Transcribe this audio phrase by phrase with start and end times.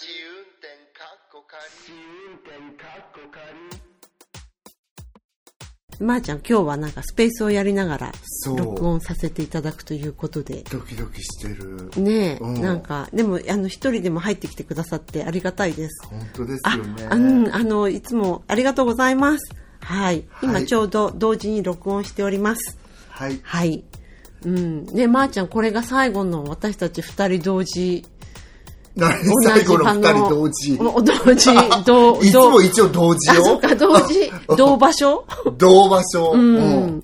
[0.00, 1.60] 試運転かっこ仮
[6.00, 8.12] まー、ちゃん今日はなんかスペースをやりながら
[8.56, 10.64] 録音させていただくということで。
[10.70, 11.90] ドキドキしてる。
[12.02, 16.06] ねえ、うんなんか、でも、あの、一人でも入ってきてくださってありがたいです。
[16.06, 19.54] 本当ですあよね。、あうん、あの、いつもありがとうございます。
[19.80, 20.24] はい。
[20.42, 22.78] 今はいちょうど同時に録音しております。
[23.10, 23.38] はい。
[23.42, 23.84] はい。
[24.46, 24.86] うん。
[24.86, 28.06] ねまー、ちゃん、これが最後の私たち二人同時。
[28.96, 30.78] 最後の場二人同時。
[30.78, 31.50] お同時、
[31.86, 33.60] 同、いつ同も一応同時あ、そよっ。
[33.60, 35.24] か、同時、 同場所？
[35.56, 36.32] 同場所。
[36.32, 37.02] うん。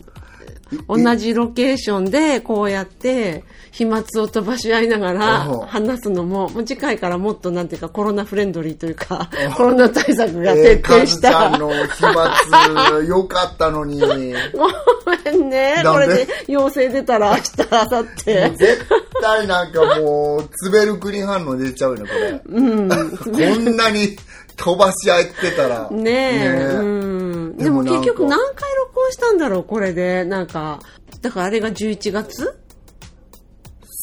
[0.86, 11.46] 同じロケーションでこうやって飛沫を飛ばし合いながらうん話すのも、もう次回からもっとなんていうかコロナフレンドリーというか、コロナ対策がえー、徹カズち底した。
[11.46, 14.00] ゃんの飛沫、よかったのに。
[14.00, 15.82] ごめんね。
[15.84, 18.24] これで陽性出たら明日、明後日。
[18.56, 18.86] 絶
[19.20, 22.42] 対なんかもう、ツベルクリン反応出ちゃうよね、これ。
[22.46, 22.88] うん。
[23.18, 24.16] こんなに
[24.58, 25.88] 飛ばし合ってたら。
[25.90, 26.52] ねえ。
[26.52, 27.56] ねうん。
[27.56, 30.24] ででも結局何回録音したんだろう、これで。
[30.24, 30.80] なんか、
[31.22, 32.58] だからあれが11月？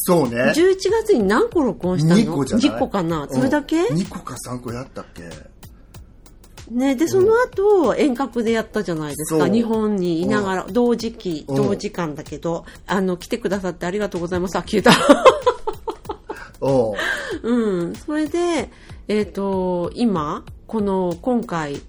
[0.07, 0.37] そうね。
[0.55, 5.23] 11月に何個録音したの？2個じゃない ?10 個かなそれだけ、うん ?2 個か3個やったっけ？
[6.71, 9.47] ね、で、その後、遠隔でやったじゃないですか。
[9.47, 14.55] 日本にいながら、同時期、うん同時間だけど、あの、来てくださってありがとうございます。
[14.57, 14.91] あ、消えた。
[16.61, 16.95] おう
[17.43, 17.95] うん。
[17.95, 18.71] それで、
[19.07, 21.81] えっ、と、今、この、今回、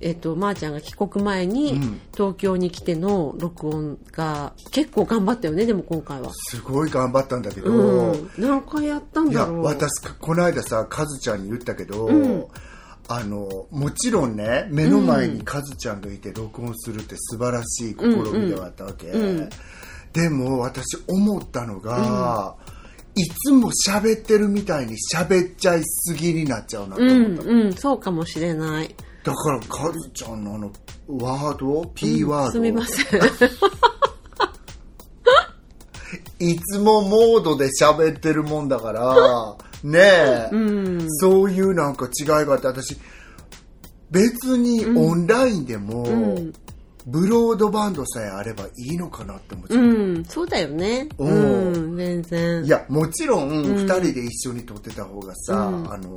[0.00, 6.30] えっ、と、まー、ちゃんが帰国前に、うん東京に来ての録音が、結構頑張ったよね、でも今回は。
[6.34, 8.30] すごい頑張ったんだけど、うん。
[8.36, 9.62] 何回やったんいや、だろう。
[9.62, 12.44] 私、この間さ、カズちゃんに言ったけど、うん
[13.08, 18.06] あの、もちろんね、目の前にカズちゃんがいて録音するって素晴らしい試
[18.38, 19.08] みではあったわけ。
[19.08, 19.50] うん
[20.12, 22.56] でも、私思ったのが、
[23.16, 27.42] いつも喋ってるみたいに喋っちゃいすぎになっちゃうなとう思っん、た。
[27.44, 28.94] うん、そうかもしれない。
[29.24, 30.72] だから、カズちゃんのあの、
[31.08, 33.20] ワード ?P ワード、すみません。
[36.38, 41.06] いつもモードで喋ってるもんだから、ねえ、うん。
[41.08, 42.96] そういうなんか違いがあって、私、
[44.10, 46.52] 別にオンラインでも、うん
[47.06, 49.82] ブロードバンドさえあればいいのかなって思っちゃう。
[49.84, 51.08] うん、そうだよね。
[51.18, 52.64] ううんん、全然。
[52.64, 56.14] いや、もちろん、二人で一緒に撮ってた方がさ、うんあの、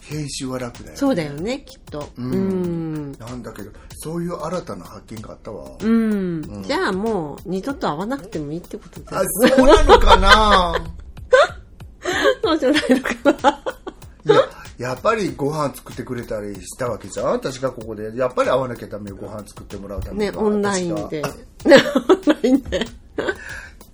[0.00, 0.96] 編集は楽だよ。
[0.96, 2.08] そうだよね、きっと。
[2.16, 3.12] ううんん。
[3.18, 5.70] なんだけど、そういう新たな発見があったわ。
[5.80, 6.62] うん。
[6.66, 9.48] じゃあもう、二度と会わなくてもいいってことであ、す。
[9.56, 10.74] そうなのかな？
[12.42, 13.00] そうじゃないの
[13.32, 13.64] かな。
[14.24, 14.48] いや、
[14.82, 17.26] やっぱりご飯作ってくれたりしたわけじゃん？
[17.32, 18.14] 私がここで。
[18.16, 20.38] やっぱり会わなきゃダメよ、ご飯作ってもらうためにね、は。
[20.42, 21.22] オンラインで。
[21.22, 22.86] 私ね、が オンラインで。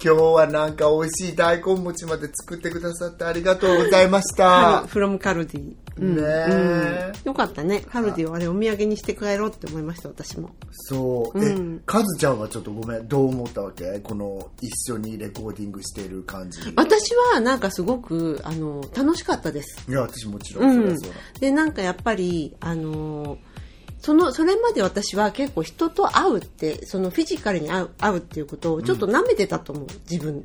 [0.01, 4.87] 今日はなんか美味しい大根餅まで作ってくださってありがとうございました。
[4.87, 5.75] フロムカルディ。
[5.97, 7.81] うんねえうんよかったね。
[7.81, 10.51] カルディをあれお土産にして帰ろうって思いました、私も。
[10.71, 11.39] そう。
[11.39, 13.99] うんえ、カズちゃんはちょっとごめん、どう思ったわけ？
[13.99, 16.61] この一緒にレコーディングしている感じ。
[16.77, 19.85] 私はなんかすごく、あの、楽しかったです。
[19.91, 21.19] いや、私もちろ、うんんそそうだ。
[21.41, 23.39] で、なんかやっぱり、あのー
[24.01, 30.45] その、それまで私は結構人と会うって、そのフィジカルに会う会うっていうことをちょっと舐めてたと思う、自分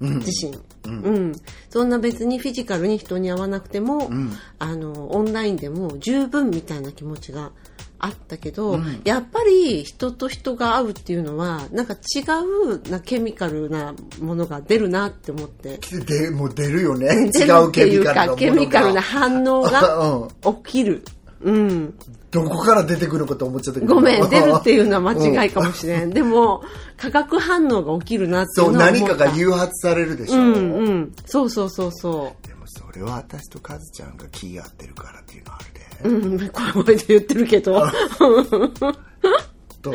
[0.00, 0.58] 自身。
[0.84, 1.32] うん、
[1.70, 7.52] そんな別にフィジカルに人に会わなくても、んあの、オンラインでも十分みたいな気持ちが
[7.98, 12.20] あったけど、やっぱり人と人が会うっていうのは、なんか違
[12.66, 15.78] うなケミカルなものが出るなって思って。
[15.78, 17.30] で、もう出るよね。
[17.32, 18.36] 出違うケミカルなものが。
[18.36, 20.54] ケミカルな反応が うん。
[20.64, 21.02] 起きる。
[21.42, 21.94] うん。
[22.34, 23.94] どこから出てくるのかと思っちゃったけど。
[23.94, 26.10] ごめん、 出るっていうのは間違いかかもしれん。
[26.12, 26.64] でも、
[26.96, 29.06] 化学反応が起きるなっていそうう、のは思った。
[29.06, 30.40] 何かが誘発されるでしょ。
[30.40, 31.12] うんうん。
[31.26, 36.28] そうそうそうそでもそれは私とカズちゃんが気が合ってるからっていうのはあるで。
[36.28, 36.40] う。
[36.40, 37.86] うん、小声で言ってるけど。
[39.80, 39.92] と、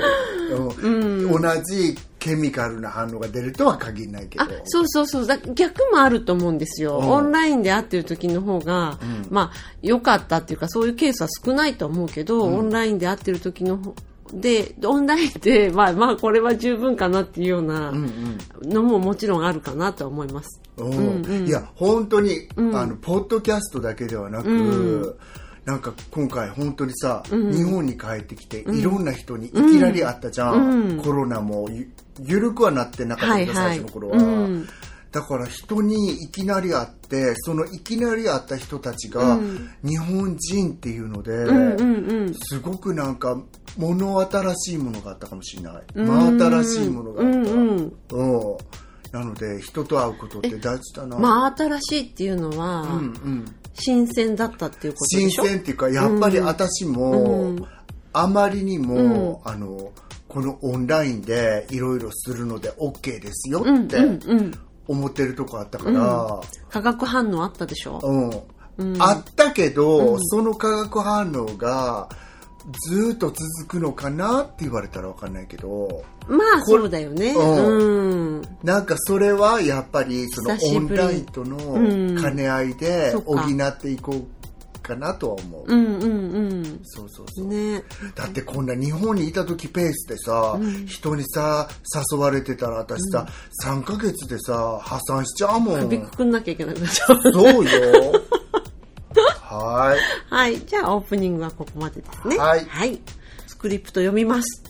[0.82, 4.44] うん同じケミカルな反応が出るとは限らないけど。
[4.44, 5.26] あ、そうそうそう。
[5.28, 7.00] だ逆もあると思うんですよ。
[7.00, 9.00] うんオンラインで会ってる時の方が、
[9.30, 13.96] まあ、良かったっていうか、そういうケースは少ないと思うけど、オンラインで会ってる時の方
[14.34, 17.92] で、オンラインで、 まあまあ、これは十分かなっていうような
[18.62, 20.62] のももちろんあるかなとは思います。
[20.78, 25.18] うんいや本当に、あのポッドキャストだけではなく、
[25.70, 31.92] なんか今回本当にさ、日本に帰ってきて、いろんな人にいきなり会ったじゃん、コロナもゆ
[32.24, 33.78] 緩くはなってなかったけど、はいはい。
[33.78, 34.68] 最初の頃は、うん。
[35.12, 39.40] だから人にいきなり会ってそのいきなり会った人たちが
[39.84, 42.34] 日本人っていうので、うんうん。
[42.34, 43.40] すごくなんか
[43.78, 45.84] 物新しいものがあったかもしれない。
[45.94, 47.94] 真新しいものがあった、うんうん。
[48.12, 48.58] うん
[49.12, 55.46] なので人と会うことって大事だな、まあ新しいっていうのは、うんうん、新鮮だったっていうことで新しょ？
[55.46, 57.66] 鮮っていうかやっぱり私も、うん。
[58.12, 59.92] あまりにも、あの
[60.28, 64.52] このオンラインでいろいろするので OK ですよってうんうん
[64.88, 68.00] 思ってるとこあったから、化学反応あったでしょ？
[68.78, 69.02] うん。
[69.02, 72.10] あったけど、その化学反応が
[72.90, 76.04] ずっと続くのかなって言われたら分かんないけど。
[76.28, 77.34] まあそうだよね。
[77.34, 78.38] うん。
[78.38, 78.42] うん。
[78.64, 84.40] なんかそれはやっぱりそのオンラインとのうん兼ね合いで補っていこう
[84.90, 87.46] かなとは思う、うんうんそうそうそう。
[87.46, 87.84] うんね。
[88.16, 91.70] だってこんな日本にいた時ペースでさ、人にさ
[92.12, 93.28] 誘われてたら私さ、
[93.66, 95.82] 3ヶ月でさ破産しちゃうもん。
[95.82, 97.34] 首くくんなきゃいけなくなっちゃう。
[97.34, 97.72] そうよ
[99.56, 99.96] は
[100.30, 100.60] はい。
[100.60, 102.38] じゃあオープニングはここまでですね。
[102.38, 103.02] はい。
[103.48, 104.64] スクリプト読みます。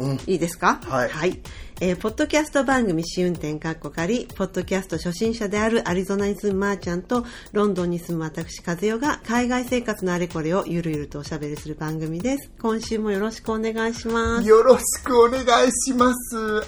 [0.00, 0.80] い、うん、いいですか？
[0.82, 1.40] はい。
[1.80, 12.50] えーポッドキャスト番組試運転かっこかり、ポッドキャスト初心者であるアリゾナに住むまーちゃんと、ロンドンに住む私、和代が海外生活のあれこれをゆるゆるとおしゃべりする番組です。
[12.60, 14.48] 今週もよろしくお願いします。
[14.48, 16.62] よろしくお願いします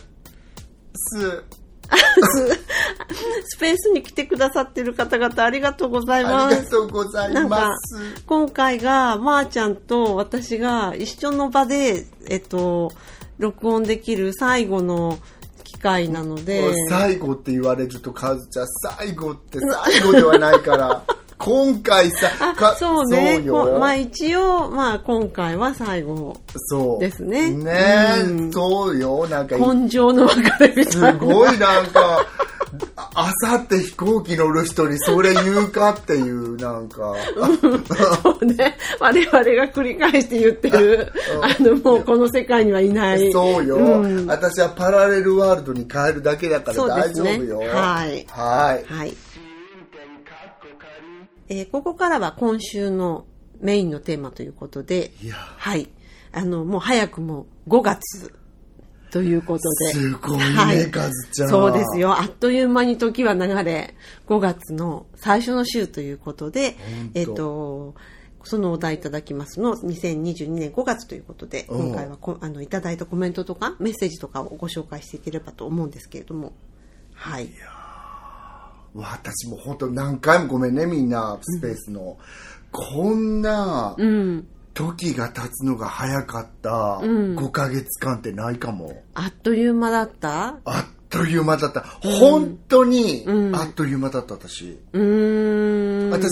[0.95, 1.60] す
[3.45, 6.57] スペースに来てくださってる方々ありがとうございあます。
[6.57, 12.93] りがとうございます、今回が、まーちゃんと私が一緒の場で、えっと、
[13.39, 15.19] 録音できる最後の
[15.65, 18.67] 機会なので、最後って言われるとカズちゃん
[18.99, 21.03] 最後って最後ではないから
[21.41, 23.43] 今回さあかそうね。
[23.47, 27.51] そうまあ一応、まあ今回は最後、そうですね。
[27.51, 27.73] ね
[28.19, 28.53] え、うん。
[28.53, 29.27] そうよ。
[29.27, 31.19] なんか根性の別れみすたいな。
[31.19, 32.27] ごいなんか
[33.15, 37.15] あさって飛行機乗る人にそれ言うかっていうなんか。
[38.23, 38.77] そうね。
[39.01, 41.11] 我々が繰り返して言ってる、
[41.43, 43.33] あの、もうこの世界にはいない。
[43.33, 44.27] そうよ、うん。
[44.27, 47.39] 私はパラレルワールドに変えるだけだから大すね。
[47.39, 47.59] 丈夫よ。
[47.61, 48.27] はい。
[48.29, 48.93] はい。
[48.93, 49.17] はい。
[51.51, 53.27] えーここからは今週の
[53.61, 55.89] メインのテーマということで、いやはい。
[56.33, 58.33] あの、もう早くも5月
[59.11, 59.93] ということで。
[59.93, 62.13] すごいねはいカズちゃんそうですよ。
[62.19, 63.97] あっという間に時は流れ、
[64.29, 66.77] 5月の最初の週ということで
[67.15, 67.97] えっ、と、
[68.45, 76.53] そのお題いただきますの2022年5月ということで、うん今回はこあのいただいたコメントとかメッセージとかをご紹介していければと思うんですけれども。
[77.13, 77.51] はい。
[78.95, 82.19] 私も本当何回もごめんねみんなスペースの、
[82.73, 84.47] こんなうん。
[84.73, 87.01] 時が経つのが早かった。
[87.01, 87.37] ん。
[87.37, 90.59] 5ヶ月間ってないかも、あっという間だった？
[90.65, 91.81] あっという間だった。
[91.81, 93.57] 本当にうん。
[93.57, 94.79] あっという間だった私。
[94.93, 94.99] 私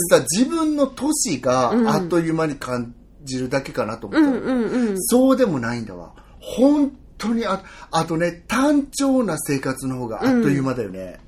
[0.08, 2.94] さ自分の年があっという間に感
[3.24, 4.26] じるだけかなと思った。
[4.30, 5.02] の、うんうんうん。
[5.02, 6.14] そうでもないんだわ。
[6.40, 11.18] 本当にああとね単調な生活の方があっという間だよね、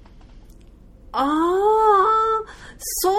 [1.12, 2.44] ああ、
[2.78, 3.14] そう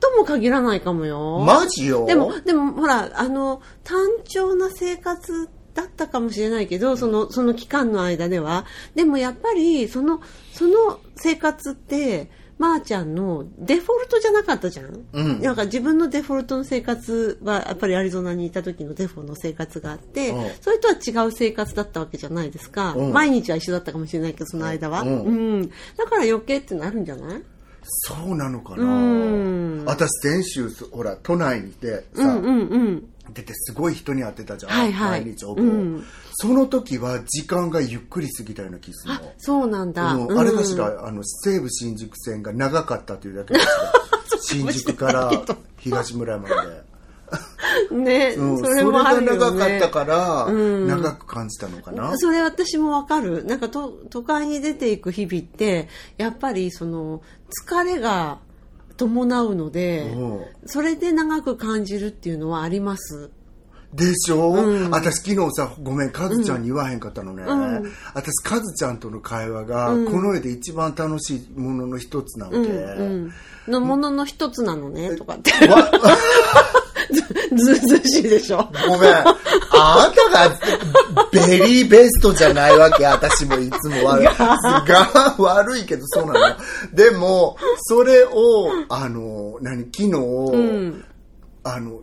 [0.00, 1.38] とも限らないかもよ。
[1.40, 2.06] マジよ？
[2.06, 8.66] でも、でも、ほら、あの、単調な生活だったかもしれないけど、その、その期間の間では。
[8.94, 10.20] でもやっぱり、その、
[10.52, 15.40] その生活って、まー、ちゃんのデフォルトじゃなかったじゃん、うん。
[15.40, 20.50] なんか自分のデフォルトの生活は、やっぱりアリゾナにいた時のデフォの生活があって、うん。
[20.60, 22.94] それとは違う生活だったわけじゃないですか。
[22.96, 23.12] うん。
[23.12, 25.02] 毎日は一緒だったかもしれないけど、その間は。
[25.02, 25.24] うん。
[25.24, 25.30] う
[25.62, 25.68] ん。
[25.68, 27.42] だから余計ってなるんじゃない？
[27.86, 29.84] そうなのかな、うん。
[29.84, 33.08] 私先週ほら都内にいてさ、うんうんうん。
[33.32, 35.22] 出てすごい人に会ってたじゃん、はいはい。
[35.22, 36.04] 毎日ほぼ、うん。
[36.34, 40.14] その時は時間がゆっくり過ぎたような気するあの、そうなんだ。
[40.14, 40.38] うん。
[40.38, 45.30] あれかしら、あの西武新宿線が長かったというだけかしら新宿から
[45.78, 46.84] 東村山まで、
[47.90, 49.38] ね、うん、それもあるよね。
[49.38, 50.86] 長かったから、うん。
[50.86, 53.44] 長く感じたのかな、それ私もわかる。
[53.44, 57.22] なんかと都会に出ていく日々って、やっぱりその
[57.66, 58.38] 疲れが
[58.96, 60.40] 伴うので、うん。
[60.66, 63.30] それで長く感じるっていうのはあります。
[63.92, 64.90] でしょ、うん。
[64.90, 67.92] 私昨日さごめんカズちゃんに言わへんかったのね、うん。
[68.12, 70.04] 私カズちゃんとの会話が、うん。
[70.06, 73.32] この世で一番楽しいものの一つなわけ、うんうん。
[73.72, 75.52] のものの一つなのね、とかって。
[77.50, 78.68] わずうずうしいでしょ。
[78.88, 79.14] ごめん。
[79.14, 79.24] あ
[79.72, 80.56] なたが
[81.32, 83.04] ベリーベストじゃないわけ。
[83.04, 84.24] 私もいつも悪い。
[84.24, 86.56] が悪いけどそうなの。
[86.92, 91.04] でも、それを、あの、何、昨日、うん。
[91.64, 92.02] あの、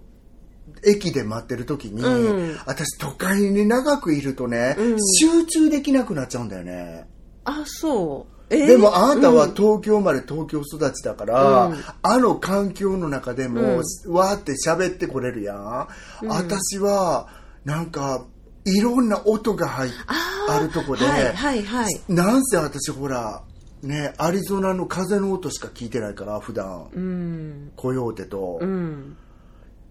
[0.83, 7.07] 駅で待ってる時に、うん私都会に長くいるとね、うん集中できなくなっちゃうんだよね。
[7.45, 8.40] あ、そう。
[8.51, 9.53] えーでもあなたはうん。
[9.55, 11.77] 東京生まれ東京育ちだから、うん。
[12.03, 13.63] あの環境の中でも、う
[14.09, 14.13] ん。
[14.13, 15.87] わーって喋ってこれるやん、
[16.27, 17.29] 私は
[17.63, 18.25] なんか
[18.65, 19.91] いろんな音が入っ
[20.49, 22.01] あるとこで、はいはいはい。
[22.09, 23.41] なんせ私ほら
[23.81, 26.89] ねアリゾナの風の音しか聞いてないから普段。
[26.93, 27.71] うん。
[27.77, 29.17] コヨーテと、うん。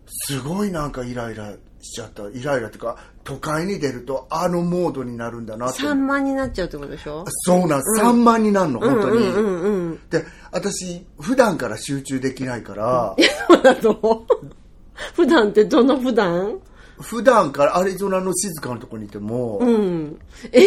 [0.07, 2.29] すごいなんかイライラしちゃった。
[2.29, 7.25] イライラっていうか都会に出るとあのモードになるんだなって3万になっちゃうってことでしょ？
[7.29, 8.81] そうなん、3万になるの？
[8.81, 10.01] 本当に、うんうんうん。
[10.11, 13.17] で私普段から集中できないから、
[13.49, 14.27] そうだと
[15.15, 16.59] 普段ってどの普段？
[17.01, 19.59] 普段からアリゾナの静かなとこにいても。
[19.59, 20.21] うん。
[20.53, 20.67] えー、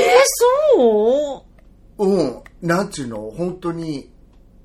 [0.75, 1.46] そ
[2.00, 2.05] う？
[2.05, 3.32] うん、なんちゅうの？
[3.38, 4.10] 本当に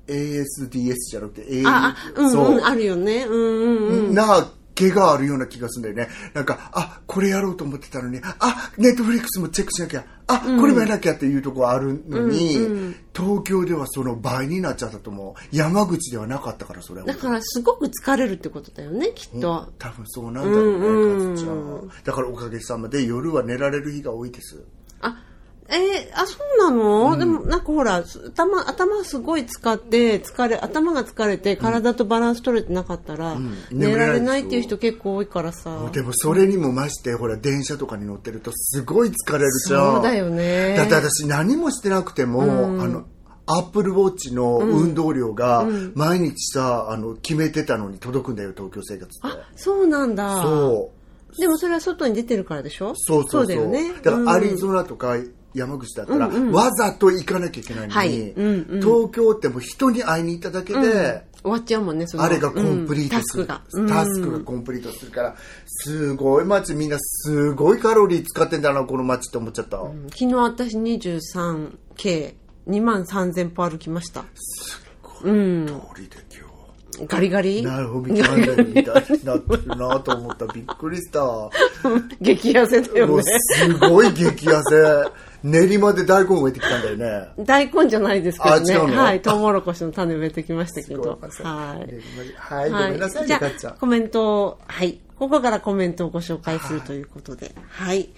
[0.07, 3.25] ASDS じゃなくて A あ、あ、うん、そう、うん、あるよね。
[3.25, 4.13] うんうんうん。
[4.15, 4.49] な
[4.79, 6.13] 毛があるような気がするんだよね。
[6.33, 15.55] なんか、あ、これやろうと思ってたのに、あ、ネットフリックスもチェックしなきゃ、あ、これもやらなきゃっていうところあるのに、東京ではその倍になっちゃったと思う。
[15.55, 17.07] 山口ではなかったから、それは。
[17.07, 19.67] だからすごく疲れるってことだよね、きっと。
[19.77, 21.91] 多分そうなんだろうね、かずちゃん。
[22.05, 24.63] だからおかげさまで夜は寝られる日が多いです。
[25.01, 25.23] あ、
[25.71, 28.03] えーあ、そうなの、でもなんかほら、
[28.35, 33.37] 頭、頭すごい使って、疲れ、頭が疲れて体とバランス取れてなかったら、
[33.71, 35.89] 寝られないっていう人結構多いからさ。
[35.93, 39.93] でもそれにも増して、ほら、電車とかに乗ってるとすごい疲れるじゃん。
[39.95, 40.75] そうだよね。
[40.75, 43.05] だって私何もしてなくても、あの、
[43.45, 49.37] アップルウォッチの運動量が毎日さ、あの、決めてたのに届くんだよ、東京生活って。
[49.37, 50.41] あ、そうなんだ。
[50.43, 51.39] そう。
[51.39, 52.93] でもそれは外に出てるからでしょ？
[52.95, 53.47] そうそうそう。
[53.47, 53.93] だよね。
[54.03, 55.15] だからアリゾナとか
[55.53, 63.95] 山口だったら、わざと行かなきゃいけないのに、はいうんうん東京ってもう人に会いに行っただけで、終わっちゃうもんね、あれがコンプリートする、うんタスクが。
[63.95, 69.77] タスクがコンプリートするから、すごい街、みんなすごいカロリー使ってんだな、この街って思っちゃった。
[69.77, 72.33] うん昨日私 23K、
[72.67, 74.25] 2万3000歩歩きました。
[75.23, 75.65] うん。
[75.67, 76.47] 通りで今
[77.05, 77.07] 日。
[77.07, 77.63] ガリガリ？
[77.63, 78.47] なるほど、みたいに
[78.83, 80.45] なってるなと思った。
[80.47, 81.23] びっくりした。
[81.23, 81.51] も
[82.19, 83.23] 激痩せだようね。
[83.23, 85.28] すごい激痩せ。
[85.43, 87.45] 練馬で大根植えてきたんだよね。
[87.45, 88.95] 大根じゃないですけどね。
[88.95, 89.21] はい。
[89.21, 91.19] トウモロコシの種植えてきましたけど。
[91.21, 91.93] はい。
[92.35, 93.71] はい、ごめんなさいじゃあ、。
[93.79, 94.99] コメントを、はい。
[95.17, 97.53] ここからコメントをご紹介するということで。
[97.69, 98.01] はい。
[98.01, 98.09] い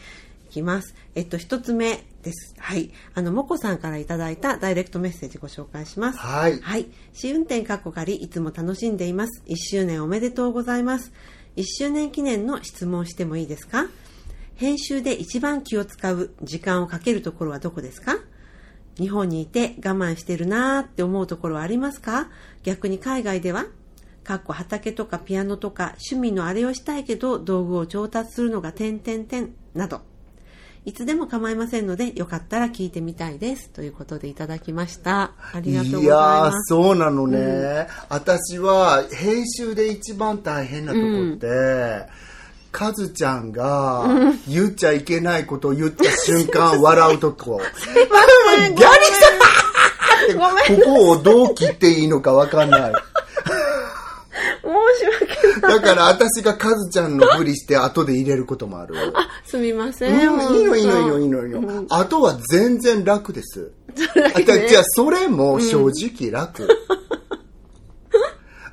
[0.54, 0.96] きます。
[1.16, 2.54] えっと、一つ目です。
[2.58, 2.92] はい。
[3.16, 6.20] あの、もこさんからいただいたダイレクトメッセージご紹介します。
[6.20, 6.88] はいはい。
[7.14, 9.44] 試運転かっこかり、いつも楽しんでいます。
[9.48, 11.12] 1周年おめでとうございます。
[11.56, 13.86] 1周年記念の質問をしてもいいですか？
[14.62, 18.20] 編集で一番気を使う時間をかけるところはどこですか？
[19.00, 22.30] 日本にいて我慢してるなーって思うところはありますか？
[22.62, 23.66] 逆に海外では
[24.24, 30.02] かっこ畑とかピアノとか趣味のあれをしたいけど道具を調達するのが点々点など。
[30.86, 33.70] いつでも構いませんので、よかったら聞いてみたいです。
[33.70, 35.32] ということでいただきました。
[35.54, 36.70] ありがとうございます。
[36.70, 42.08] そうなのね、私は編集で一番大変なとこって、
[42.72, 44.06] カズちゃんが
[44.48, 47.62] 言っちゃいけないことを言った瞬間笑うとこ。
[47.94, 48.04] ギャ
[48.70, 48.82] リさん
[50.24, 50.34] って
[50.82, 52.94] ここをどう切っていいのかわかんない。
[54.62, 55.26] 申し訳
[55.62, 55.82] ない。
[55.82, 58.96] だから私がカズちゃんのふりして後で入れることもある。
[59.16, 60.08] あ、すみませ。
[60.08, 60.20] うんん、
[60.56, 61.62] いいのいいのいいのいいの。
[61.62, 61.86] のいいの。
[61.90, 63.72] あとは全然楽です。
[64.16, 64.32] ね
[64.68, 66.66] じゃあ、それも正直楽。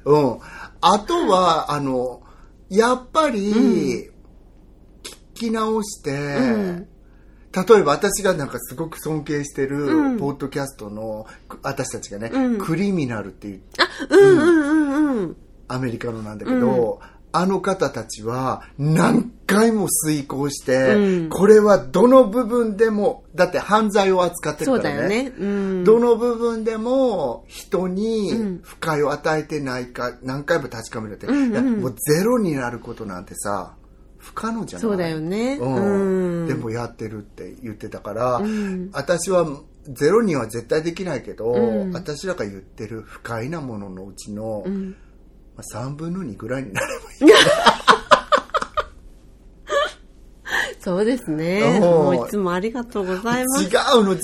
[0.04, 0.38] うん。
[0.80, 2.22] あとは、あの、
[2.70, 4.10] やっぱり、聞
[5.34, 13.62] き直して、例えば私がなんかすごく尊敬してる、ポッドキャストの、く私たちがね、クリミナルっていう
[14.10, 15.36] うんうんうんうん。
[15.68, 17.00] アメリカのなんだけど、
[17.32, 21.28] あの方たちは何回も遂行して、うん。
[21.28, 25.08] これはどの部分でも、だって犯罪を扱ってるからね。
[25.08, 25.32] だよね。
[25.38, 25.84] うん。
[25.84, 33.74] どの部分でも人に不快を与えてないか何回も確かめるって、いやもうゼロになることなんてさ
[34.16, 34.82] 不可能じゃない？
[34.82, 35.58] そうだよね。
[35.60, 36.42] うん。
[36.42, 36.48] うん。
[36.48, 38.40] でもやってるって言ってたから、
[38.92, 39.46] 私は
[39.90, 41.52] ゼロには絶対できないけど、
[41.92, 44.64] 私らが言ってる不快なもののうちの、
[45.58, 47.34] まあ、3分の2ぐらいになればいい
[50.78, 51.60] そうですね。
[51.60, 53.64] うんもういつもありがとうございます。
[53.64, 54.16] 違うの違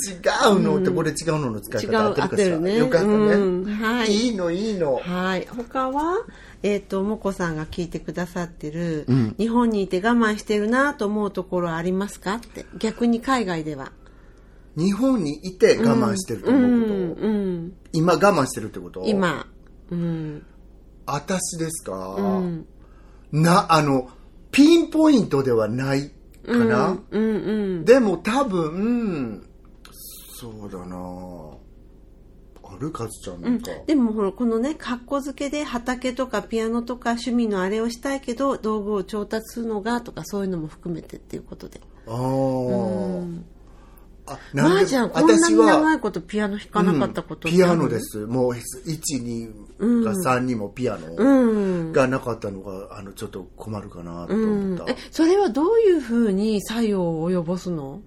[0.56, 2.78] うのって、これ違うのの使い方合ってるかしらね。
[2.78, 4.12] よかったね、うんはい。
[4.12, 5.46] いいのいいのはい。
[5.50, 6.24] 他は、
[6.62, 9.04] えっ、と、もこさんが聞いてくださってる、
[9.36, 12.36] 日本にいて我慢してるなと思うところはありますか？
[12.36, 12.64] って。
[12.78, 13.90] 逆に海外では。
[14.76, 17.72] 日本にいて我慢してると思うこと、うん、うん。
[17.92, 19.02] 今我慢してるってこと？
[19.04, 19.46] 今。
[19.90, 20.46] うん。
[21.06, 22.66] 私ですか、うん。
[23.32, 24.10] なあの
[24.50, 26.10] ピンポイントではない
[26.46, 27.84] かな、うんうん。
[27.84, 29.46] でも多分
[30.40, 30.96] そうだな。
[32.66, 41.80] あるかずちゃんなんか、でもほらこのね格好付けで畑とかピアノとか趣味のあれをしたいけど道具を調達するのがとかそういうのも含めてっていうことで。
[42.06, 43.40] あー。
[43.40, 43.53] あ
[44.54, 48.00] まあじゃあこんなに長いことピアノ弾かなかったこと、ピアノで。
[48.00, 48.24] す。
[48.26, 51.92] もう12が3にもピアノうん。
[51.92, 58.00] がなかったのがあのちょっと困るかなとうん思った、え、それはどういうふうに作用を及ぼすの？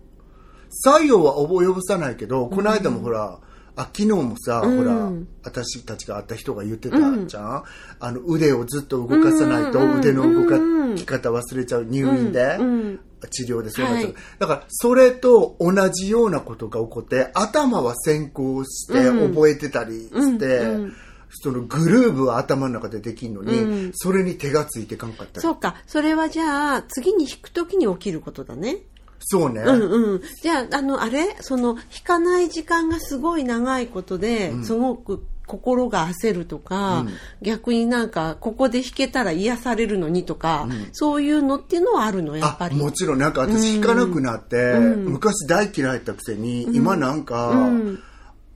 [0.70, 3.40] 作用は及ぼさないけどこの間もほら、
[3.78, 4.78] あ昨日もさ、うん。
[4.78, 5.12] ほら
[5.44, 7.64] 私たちが会った人が言ってたじゃん、
[8.00, 10.58] あの腕をずっと動かさないとうん腕の動か
[10.96, 13.00] き方忘れちゃう入院で、うん。
[13.32, 14.16] 治療でそうなっちゃう、はい。
[14.40, 19.34] だからそれと同じようなことが起こって頭は先行してうん。
[19.34, 20.94] 覚えてたりして、うんうん。
[21.30, 23.92] そのグルーブは頭の中でできんのに、うん。
[23.94, 25.42] それに手がついてかんかったり。
[25.42, 25.76] そうか。
[25.86, 28.78] それはじゃあ、次に弾くときに起きることだね。
[29.20, 30.22] そうね、うんうん。
[30.42, 31.36] じゃあ、あの、あれ？
[31.42, 37.10] その、弾かない時間がすごい長いことで、すごく心が焦るとか、うん。
[37.42, 42.76] 逆になんか、ここで弾けたら癒されるのにとか、そういうのっていうのはあるの、やっぱり。
[42.76, 45.06] あもちろんなんか私弾かなくなって、うん。
[45.06, 48.00] 昔大嫌いだったくせに、今なんか、うん。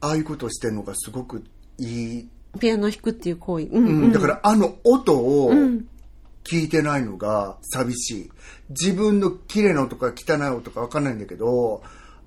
[0.00, 1.44] ああいうことしてるのがすごく
[1.78, 2.28] いい、
[2.58, 3.66] ピアノ弾くっていう行為。
[3.66, 3.86] うん。
[3.86, 4.08] ううん。
[4.08, 4.12] ん。
[4.12, 5.84] だからあの音をん
[6.44, 8.30] 聞いてないのが寂しい。
[8.70, 11.82] 自分の綺麗な音か汚い音か分かんないんだけど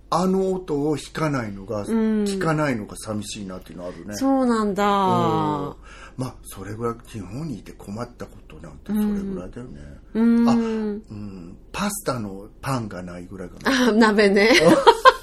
[0.09, 4.15] あの音を弾かないのが、聞かないのが寂しいなっていうのあるね。
[4.15, 4.83] そうなんだ。
[4.83, 5.75] うん。
[6.17, 9.81] まあそれぐらい日本にいて困ったことなんてそれぐらいだよね、
[10.13, 10.49] うん。
[10.49, 13.89] あうん、パスタのパンがないぐらいかな。
[13.89, 14.51] あ、鍋ね。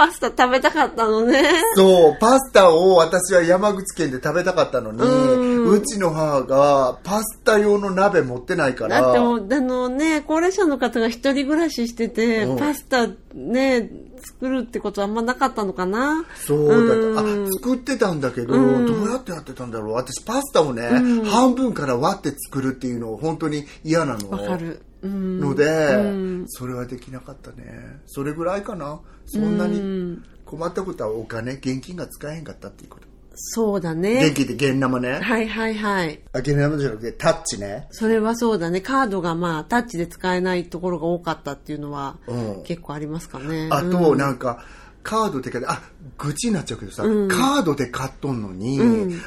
[0.00, 1.42] パスタ食べたかったのね。
[1.76, 13.90] そう、パスタを私は山口県で食べたかったのに、ううんちの母がパスタ用の鍋持ってないから、だってもう、あのね、高齢者の方が一人暮らししてて、うんパスタね、
[14.24, 16.24] 作るってことはあんまなかったのかな。
[16.34, 19.92] そうだった、うんあ、作ってたんだけど、うんどうやってやってたんだろう。
[19.96, 20.88] 私パスタをね、
[21.26, 24.30] 半分から割って作るっていうのを本当に嫌なの。
[24.30, 24.80] わかる。
[25.02, 25.40] うん。
[25.40, 28.00] ので、うんそれはできなかったね。
[28.06, 29.00] それぐらいかな。
[29.26, 33.10] そんなに困ったことはお金、現金が使えへんかったっていうこと。
[33.42, 34.32] そうだ現ね。
[34.34, 35.20] 金って現生ね。
[35.20, 36.20] はいはいはい。
[36.32, 37.86] あ、現生じゃなくてタッチね。
[37.90, 38.80] それはそうだね。
[38.80, 43.68] カードがまあ、タッチで使えないところが多かったっていうのは、うん結構ありますかね。
[43.70, 44.64] あと、うんなんか、
[45.02, 45.82] カードでかあ、
[46.18, 48.78] 愚痴になっちゃうけどさ、カードで買っとんのに、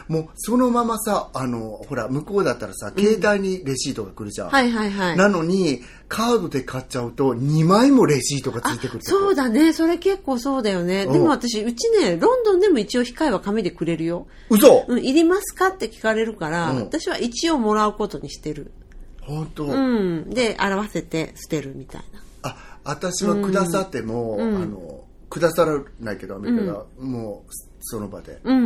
[0.08, 4.50] もうそのままさ、あの、ほら、向こうだったらさ、携帯にレシートが来るじゃん。
[4.50, 5.18] はいはいはい。
[5.18, 9.74] なのに、カードで買っちゃうと、2枚もレシートがついてくるそうだね。
[9.74, 11.08] それ結構そうだよね。
[11.08, 14.28] でも私、うちね、ロンドンでも一応控えは紙でくれるよ。
[14.50, 15.70] 嘘、うん、いりますか？
[15.70, 18.72] って聞かれるから、うん私は一応もらうことにしてる。
[19.22, 20.30] 本当、うん。
[20.30, 22.20] で、表せて捨てるみたいな。
[22.44, 25.03] あ、私はくださっても、あの、
[25.34, 28.40] くださらないけど、アメリカが、もう、その場で。
[28.44, 28.66] うん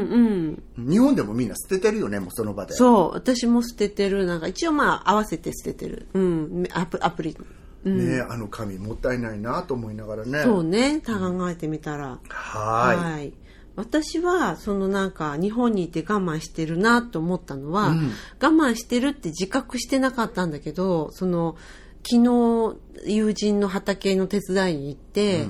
[0.75, 0.89] うん。
[0.89, 2.73] 日本でもみんな捨ててるよね、もうその場で。
[2.73, 3.11] そう。
[3.13, 4.25] 私も捨ててる。
[4.25, 6.09] なんか一応まあ合わせて捨ててる。
[6.13, 6.67] うん。
[6.73, 7.37] アプアプリ。
[7.85, 10.43] ね、あの紙もったいないなと思いながらね。
[10.43, 10.99] そうね。
[10.99, 12.19] 考えてみたら。
[12.27, 13.27] はーい。
[13.29, 13.33] い。
[13.77, 21.55] 私は、そのなんか、日本にいて我慢してるなと思ったのは、うん我慢してるって自覚してなかったんだけど、その、
[22.03, 25.47] 昨日、友人の畑の手伝いに行って、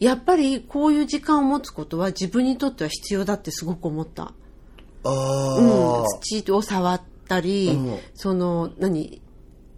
[0.00, 4.32] やっぱりこういう時間を持つことは自分にとっては必要だってすごく思った。
[5.04, 6.02] あうん。
[6.02, 7.98] あ、、土を触ったり、うん。
[8.14, 9.22] その、何、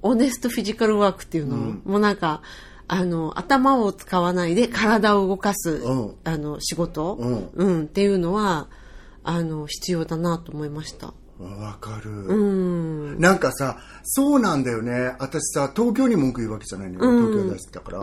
[0.01, 2.43] オネストフィジカルワークっていうの、もうなんか、
[2.89, 6.15] あの、頭を使わないで体を動かす、うん。
[6.25, 7.51] あの、仕事、うん。
[7.55, 8.69] うん、っていうのは、
[9.25, 11.15] あの、必要だなと思いました。
[11.39, 13.19] わかる、うん。
[13.19, 15.17] なんかさそうなんだよね。
[15.19, 17.33] 私さ東京に文句言うわけじゃないのよ、うん。
[17.33, 18.03] 東京大好きだから、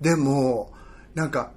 [0.00, 0.72] でも
[1.14, 1.52] なんか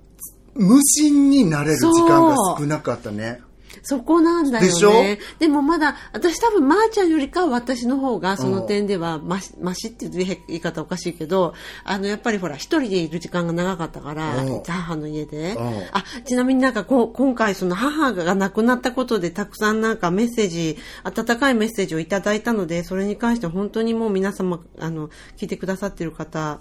[0.56, 3.42] 無心になれる時間が少なかったね。
[3.84, 4.68] そこなんだよね。
[4.68, 4.92] でしょ？
[5.40, 10.12] でもまだ、私多分、まーちゃんよりかは私の方が、その点では、まし、ましっていう
[10.48, 15.54] 言い方おかしいけど、あの、やっぱりほら、一人でいる時間が長かったからうん、母の家で。
[15.54, 15.68] うん。
[15.94, 26.60] あ、ちなみになんかこう、今回その母が亡くなったことで、たくさんなんかメッセージ、温かいメッセージをいただいたので、それに関して本当にもう皆様、あの、聞いてくださってる方、た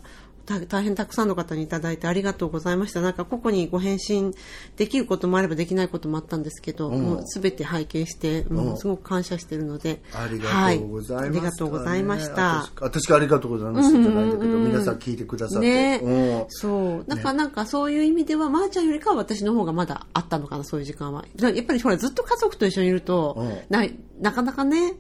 [0.58, 3.00] 大変たくさんの方にいただいてありがとうございました。
[3.00, 4.34] なんか個々にご返信
[4.76, 7.02] できることもあればできないこともあったんですけど、ん。
[7.02, 8.76] もうすべて拝見して、うんうん。
[8.76, 10.02] すごく感謝してるので。
[10.12, 12.70] ありがとうございます、はありがとうございました。
[12.80, 16.44] 私私がありがとうございましたじゃないんだけど、皆さん聞いてくださって、ねうん。
[16.48, 17.04] そう。
[17.06, 21.24] なんか、なんかそういう意味では、まーちゃんよりかは私の方がまだあったのかな、そういう時間は。
[21.36, 23.58] やっぱりほら、ずっと家族と一緒にいると、うん。
[23.68, 23.86] な
[24.20, 24.94] なかなかね、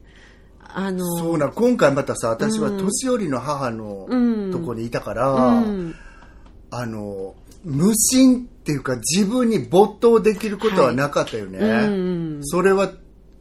[0.74, 4.16] あの、そうな今回またさ私は年寄りの母のう
[4.48, 4.50] ん。
[4.50, 5.94] とこにいたから、うん。
[6.70, 11.64] あの無心っていうか自分に没頭できることはなかったよね、う
[12.38, 12.40] ん。
[12.42, 12.92] それは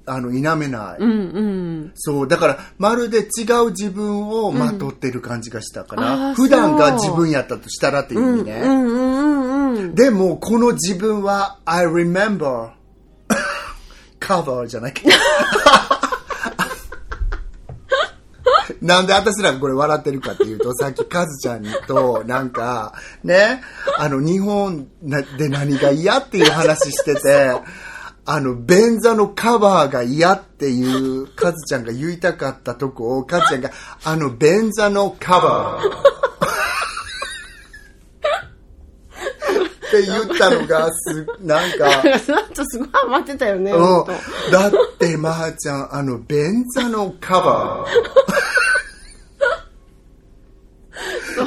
[0.09, 1.13] あの否めない、うんう
[1.85, 1.91] ん。
[1.93, 8.61] そう、だから、まるで違う自分をまとってる感じがしたから、あー普段が自分やったとしたらっていう意味ね。
[8.63, 9.95] うんうんうんうん。
[9.95, 12.71] でも、この自分は、I remember,
[14.19, 15.15] cover じゃないけど。
[18.81, 23.61] なんで私らがこれ笑ってるかっていうと、さっきカズちゃんと、なんか、ね、
[23.97, 24.87] あの、日本
[25.37, 27.51] で何が嫌っていう話してて、
[28.25, 33.71] あの、便座のカバーが嫌っていう、カズちゃんが言いたかったとこを、カズちゃんが、
[34.03, 36.58] あの、便座のカバー。
[39.89, 44.05] って言ったのが、 す、なんか、その後すごいハマってたよね、うん。
[44.51, 47.89] だって、まー、ちゃん、あの、便座のカバー。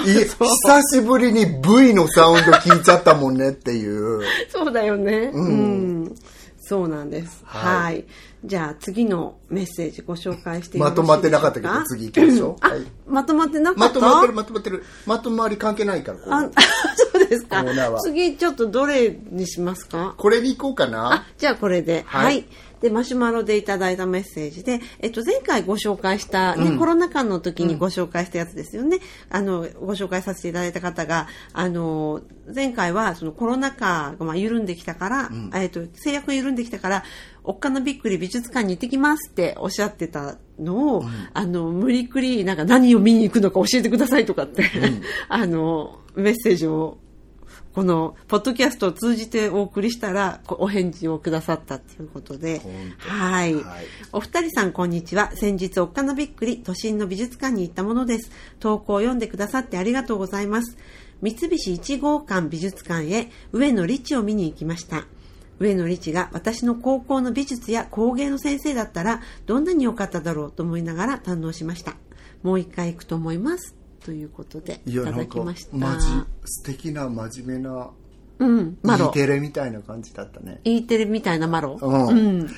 [0.04, 4.22] い久しぶりに V のサウンド聞いちゃったもんねっていう。
[4.50, 5.30] そうだよね。
[5.32, 6.14] うん。
[6.58, 7.42] そうなんです。
[7.44, 8.04] はいはい。
[8.44, 12.56] じゃあ次のメッセージご紹介してまとまってなかったけど、次行きましょう。
[12.66, 14.00] あはい、まとまってなかった？
[14.00, 14.84] まとまってる、まとまってる。
[15.06, 16.50] まとまり関係ないから、あ、
[17.12, 17.64] そうですか。
[18.02, 20.14] 次ちょっとどれにしますか？
[20.18, 22.02] これに行こうかあな。、じゃあこれで。
[22.06, 22.46] はいはい。
[22.82, 28.98] で、マシュマロでいただいたメッセージで、えっと、前回ご紹介した、ねコロナ禍の時にご紹介したやつですよね。
[29.30, 37.04] あの、ご紹介させていただいた方が、あの、前回はそのコロナ禍がまあ緩んできたから、えっと、制約が緩んできたから、
[37.44, 44.64] おっかなびっくり美術館に行ってきますっておっしゃってたのを、あの、無理くり、なんか何を見に行くのか教えてくださいとかって、
[45.28, 46.98] あの、メッセージを
[47.74, 52.60] この、ポッドキャストを通じてお送りしたら、こお返事をくださったということで
[52.98, 53.54] はい。
[53.54, 53.64] はい
[54.12, 55.34] お二人さん、こんにちは。
[55.34, 58.30] 先日、おっかなびっくり、都心の美術館に行ったものです。
[58.60, 60.76] 投稿を読んでくださってありがとうございます。
[61.22, 65.06] 三菱一号館美術館へ、上野リチを見に行きました。
[65.58, 71.94] 上野リチが私の高校の美術や工芸の先生だったら、どんなに良かっただろうと思いながら堪能しました。
[72.42, 73.81] もう一回行くと思います。
[74.04, 76.06] ということで、いただきました。、マジ、
[76.44, 77.90] 素敵な真面目な、
[78.38, 79.12] うん、マロ E。
[79.12, 80.60] テレみたいな感じだったね。
[80.64, 81.78] E テレみたいなマロ？
[81.80, 82.12] うんう
[82.42, 82.50] ん。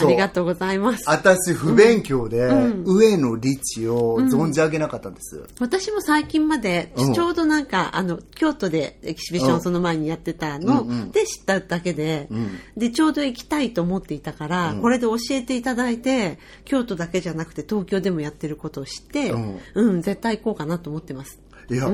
[0.00, 1.04] ありがとうございます。
[1.08, 2.48] 私、不勉強で、
[2.84, 5.42] 上野リチを存じ上げなかったんです。
[5.58, 7.14] 私も最近まで、うん。
[7.14, 9.56] ちょうどなんか、あの、京都でエキシビショうん。
[9.56, 12.28] ンその前にやってたので知っただけで、
[12.76, 19.58] で、ちょうど行きたいと思っていたから、これで教えていただいて、京都だけじゃなくて東京でもやってることを知って、うん。
[19.74, 21.38] うん、絶対行こうかなと思ってます。
[21.70, 21.90] いや、そ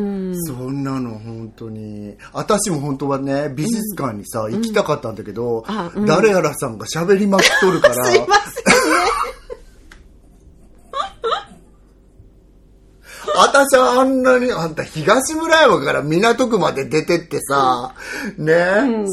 [0.70, 2.16] んなの本当に。
[2.32, 5.64] 私も本当はね、美術館にさ、行きたかったんだけど、
[6.06, 9.02] 誰やらさんが喋りまくっとるから、 すいませんね。
[13.36, 17.94] 私はあんなに、あんた東村山から港区まで出てってさ、
[18.38, 18.54] ね、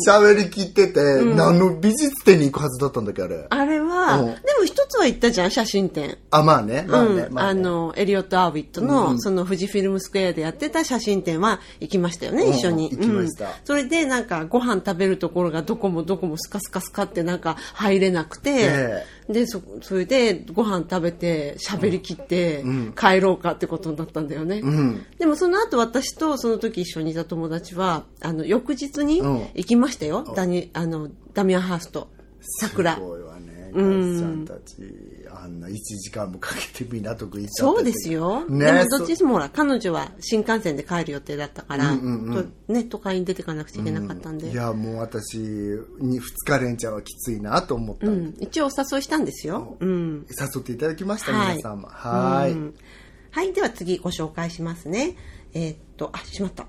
[0.07, 3.45] 喋、りきってて、何の美術展に行くはずだったんだっけ、あれ。
[3.49, 4.25] あれは、うん。
[4.27, 6.17] でも一つは行ったじゃん、写真展。
[6.31, 12.89] あ、まあね、まあね、うん、まあの、エリオット・アーウィットの、その富士フィルムスクエアでやってた写真展は行きましたよね、うん一緒に。
[12.91, 13.45] 行きました。
[13.45, 13.51] うん。
[13.65, 22.63] それでなんかご飯食べるところがどこもどこもスカスカスカってなんか入れなくて、えで、そ、それでご飯食べて喋り切って
[22.97, 24.59] 帰ろうかってことになったんだよね。
[24.59, 25.05] うん。
[25.17, 30.23] でもその後私とその時一緒にいた友達は、あの、翌日にうん行きましたよ。
[30.35, 32.09] ダニ、あの、ダミアン・ハースト。
[32.59, 32.99] 桜す。
[32.99, 33.83] ごいわね、ガイ
[34.19, 34.75] さんたち、
[35.43, 38.45] あんな1時間もかけて港区行っちゃっててそうですよ。
[38.45, 44.49] ねでもどっちもほら、彼女は新幹線で帰る予定だったから、とね、都会に出ていかなくちゃいけなかったんで。
[44.49, 49.75] いや、もう私、に2日連チャンはきついなと思ったうん、一応お誘いしたんですよ。
[49.79, 50.25] うん。
[50.29, 51.89] 誘っていただきました、はい皆様。
[51.89, 52.51] はーい。
[52.53, 52.75] うん
[53.31, 55.17] はい、では次ご紹介しますね。
[55.53, 56.67] えーっと、あ、しまった。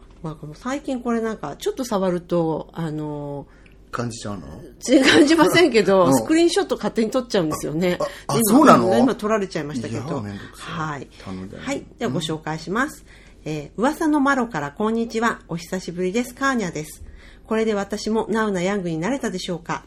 [0.55, 3.47] 最近これなんか、ちょっと触ると、あの
[3.95, 4.47] 感じちゃうの？
[4.87, 7.97] ー、感じませんけど、うんスクリーンショット勝手に撮っちゃうんですよね。
[8.01, 8.99] ああ今そうなの？
[8.99, 10.01] 今撮られちゃいましたけど。
[10.01, 10.23] い
[10.55, 11.09] はい。
[11.57, 11.87] はい。
[11.99, 13.07] ではご紹介します。
[13.45, 15.41] えー噂のマロからこんにちは。
[15.49, 16.35] お久しぶりです。
[16.35, 17.03] カーニャです。
[17.47, 19.85] これで私もナウなヤングになれたでしょうか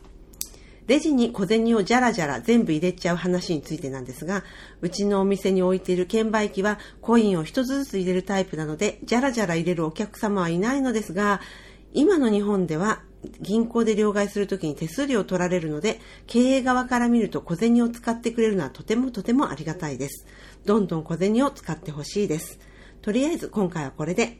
[0.85, 4.45] レジに小銭をじゃらじゃら全部入れちゃう話についてなんですが、
[4.79, 11.41] うちのお店に置いている券売機はコインを一つずつ入れるタイプなので、じゃらじゃら入れるお客様はいないのですが、
[11.93, 13.01] 今の日本では
[13.41, 20.25] 銀行で両替するときに手数料を取られるので、経営側から見ると小銭を使ってくれるのはとてもとてもありがたいです。
[20.65, 22.59] どんどん小銭を使ってほしいです。
[23.01, 24.37] とりあえず今回はこれで。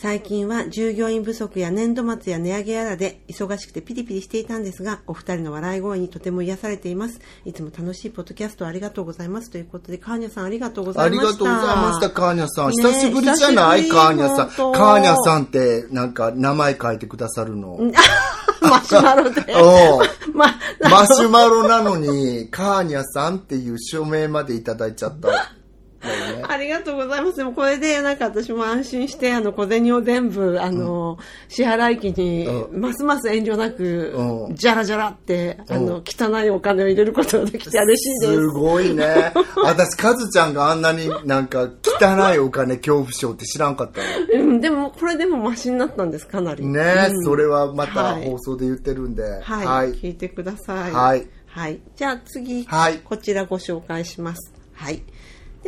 [0.00, 7.20] 最近は従業員不足や年度末や値上げやらで忙しくてピリピリしていたんですが、お二人の笑い声にとても癒されています。
[7.44, 9.50] いつも楽しいポッドキャストありがとうございます。
[9.50, 11.26] ということで、カーニャさんありがとうござあいました。
[11.26, 12.70] りがとうございました、カーニャさん。
[12.70, 14.48] ね久しぶりじゃないカーニャさん。
[14.50, 17.76] カーニャさんって、なんか、名前書いてくださるの。
[18.62, 19.40] マシュマロで。
[20.32, 25.57] まあ、マシュマロなのに、カーニャさんっていう署名までいただいちゃった。
[26.02, 26.44] ね。
[26.48, 27.36] ありがとうございます。
[27.38, 38.46] でもこれで、なんか私も安心して、あの、小銭を全部、あの、支払い機に、うますます遠慮なくう、んじゃらじゃらって、あの、汚いお金を入れることができて嬉しいですす。
[38.48, 39.32] ごいね。
[39.62, 44.00] 私、カズちゃんがあんなになんか汚いお金恐怖症って知らんかった
[44.38, 44.44] の。
[44.44, 46.64] うん、でも、これでもマシになったんです、かなり。
[46.66, 49.22] ね、うんそれはまたはい放送で言ってるんで。
[49.42, 49.92] はい、はい。
[49.92, 50.92] 聞いてください。
[50.92, 51.26] はい。
[51.46, 51.80] はい。
[51.96, 54.52] じゃあ次、はいこちらご紹介します。
[54.74, 55.02] はい。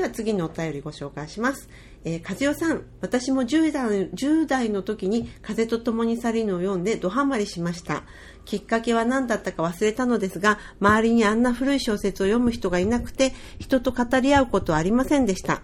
[0.00, 1.68] では次のお便りご紹介します。
[2.06, 8.04] えー、和代さん、私も10代 ,10 代の時に風と共に去りのを読んでドハマりしました。
[8.46, 15.60] きっかけは何だったか忘れたのですが、周りにあんな古い小説を読む人がいなくて、人と語り合うことはありませんでした。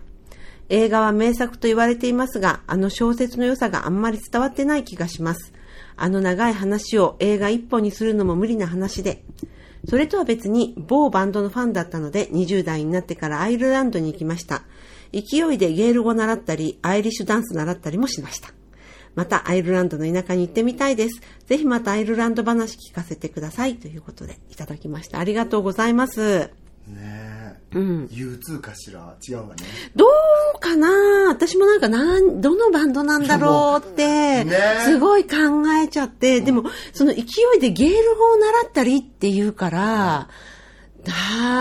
[0.68, 5.54] 映画は名作と言われていますが、あの小説の良さがあんまり伝わってない気がします。
[5.96, 9.22] あの長い話を映画一本にするのも無理な話で。
[9.88, 14.62] それとは別に某バンドのファンだったので20代になってからアイルランドに行きました。
[15.12, 18.50] 勢いでゲール語習ったり、アイリッシュダンス習ったりもしました。
[19.14, 21.22] またアイルランドの田舎に行ってみたいです。
[21.46, 23.76] ぜひまたアイルランド話聞かせてください。
[23.76, 25.18] ということでいただきました。
[25.18, 26.50] ありがとうございます。
[26.86, 27.35] ね。
[27.76, 28.06] うん。
[28.06, 29.64] U2 かしら違うわね。
[29.94, 30.06] ど
[30.56, 30.88] うかな？
[31.28, 35.36] 私もなんかなん、どのバンドなんだろうって、ねすごい考
[35.82, 37.22] えちゃって、でも、その勢
[37.58, 40.28] いでゲール語を習ったりって言うから、
[41.04, 41.12] だ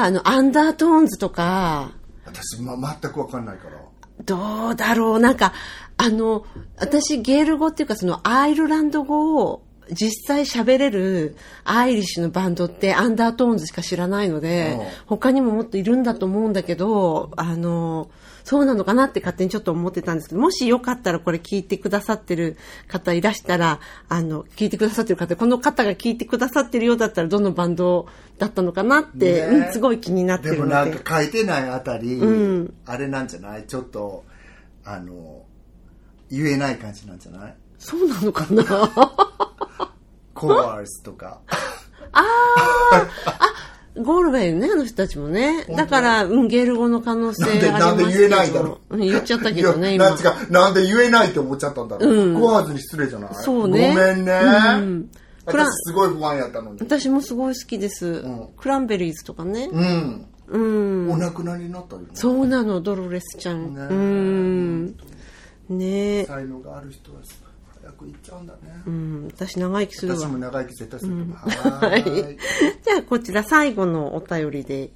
[0.06, 1.92] あの、アンダートーンズとか、
[2.26, 3.82] 私、ま、全くわかんないから。
[4.24, 5.20] どうだろう？
[5.20, 5.52] なんか、
[5.98, 6.46] あの、
[6.78, 14.86] 私ゲール語っていうかそのアイルランド語を実際喋れるアイリッシュのバンドってアンダートーンズしか知らないので、うん。
[15.06, 18.10] 他にももっといるんだと思うんだけど、あの、
[18.44, 29.58] そうなのかなって勝手にちょっと思ってたんですけど、もしよかったらこれ聞いてくださってる方いらしたら、あの、聞いてくださってる方、この方が聞いてくださってるようだったらどのバンドだったのかなって、ね。
[29.66, 30.76] うんすごい気になってでるので。
[30.76, 32.74] もなんか書いてないあたり、ん。
[32.86, 33.66] あれなんじゃない？
[33.66, 34.24] ちょっと、
[34.84, 35.44] あの、
[36.30, 37.56] 言えない感じなんじゃない？
[37.80, 38.64] そうなのかな？
[40.34, 41.40] コアーズとか。
[42.12, 45.66] ああ、あ、ゴールウェイね、あの人たちもね。
[45.76, 47.80] だから、うん、ゲール語の可能性ありますけど。
[47.80, 50.16] なんでなんで言えないんだろうん言っちゃったけどね、今。
[50.50, 52.14] なんで言えないって思っちゃったんだろう。
[52.14, 53.36] うんコアーズに失礼じゃない？
[53.36, 54.32] そうねごめんね。
[54.80, 55.10] うん
[55.46, 56.80] クラ私すごい不安やったのに。
[56.80, 58.24] 私もすごい好きです。
[58.24, 59.70] んクランベリーズとかね。
[59.72, 60.26] うん。
[60.48, 60.58] う
[61.08, 61.12] ん。
[61.12, 62.08] お亡くなりになったよね。
[62.14, 63.76] そうなの、ドロレスちゃん。
[63.76, 64.88] ねうん。
[65.70, 66.26] ねえ。
[66.26, 67.20] 才能がある人は
[67.96, 68.60] 早く行っちゃうんだね。
[68.86, 70.28] うん、私長生きするわ私。
[70.28, 71.16] も長生き絶対する。
[71.34, 72.04] ははい。
[72.84, 74.92] じゃあ、こちら最後のお便りで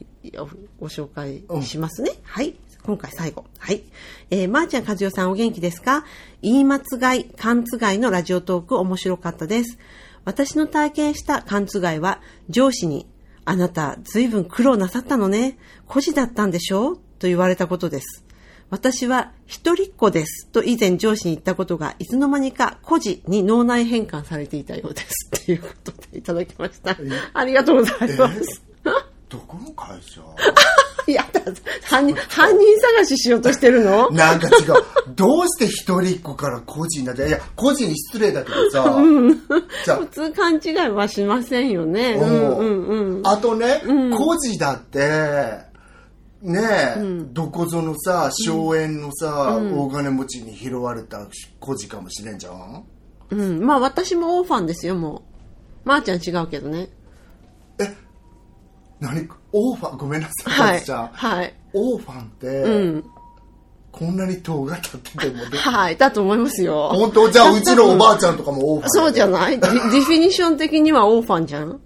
[0.79, 2.11] ご紹介しますね。
[2.23, 2.55] はい。
[2.83, 3.45] 今回最後。
[3.57, 3.83] はい。
[4.29, 6.05] えー、まー、ちゃん、かずよさんお元気ですか？
[6.41, 9.77] 言い間違い、勘違いのラジオトーク面白かったです。
[10.25, 13.07] 私の体験した勘違いは、上司に、
[13.45, 15.57] あなた、ずいぶん苦労なさったのね。
[15.87, 16.95] 孤児だったんでしょ？
[17.19, 18.23] と言われたことです。
[18.69, 26.95] 私は一人っ子ですと以前上司に言ったことがいつの間にか孤児に脳内変換されていたようですっていうことでいただきました。
[27.33, 28.63] ありがとうございます。
[29.29, 30.21] どこの会社？
[31.11, 31.41] やだ、
[31.83, 34.09] 犯人、犯人探ししようとしてるの？
[34.11, 34.55] なんか違う。
[35.15, 38.95] どうして一人っ子から孤児になって、いや、孤児に失礼だけどさ、
[39.85, 42.19] じゃ普通勘違いはしませんよね。
[42.21, 43.27] あ、うんうんうん。
[43.27, 43.81] あとね、
[44.15, 45.68] 孤児だって、
[46.41, 46.95] ねえ、
[47.33, 51.27] どこぞのさ、荘園のさ、大金持ちに拾われた
[51.59, 52.85] 孤児かもしれんじゃん？
[53.31, 53.65] うん。
[53.65, 55.23] まあ私もオーファンですよ、も
[55.85, 55.89] う。
[55.89, 56.89] まー、ちゃん違うけどね。
[59.01, 59.27] 何？
[59.53, 60.73] オーファン、ごめんなさい、はい。
[60.75, 61.07] カズちゃん。
[61.07, 61.53] はい。
[61.73, 63.05] オーファンって、うん。
[63.91, 65.97] こんなに塔が立っててもで、 はい。
[65.97, 66.89] だと思いますよ。
[66.93, 67.29] 本当？
[67.29, 68.89] じゃあ、うちのおばあちゃんとかもオーファン？
[68.91, 69.59] そうじゃない？
[69.59, 71.81] ディフィニション的にはオーファンじゃん？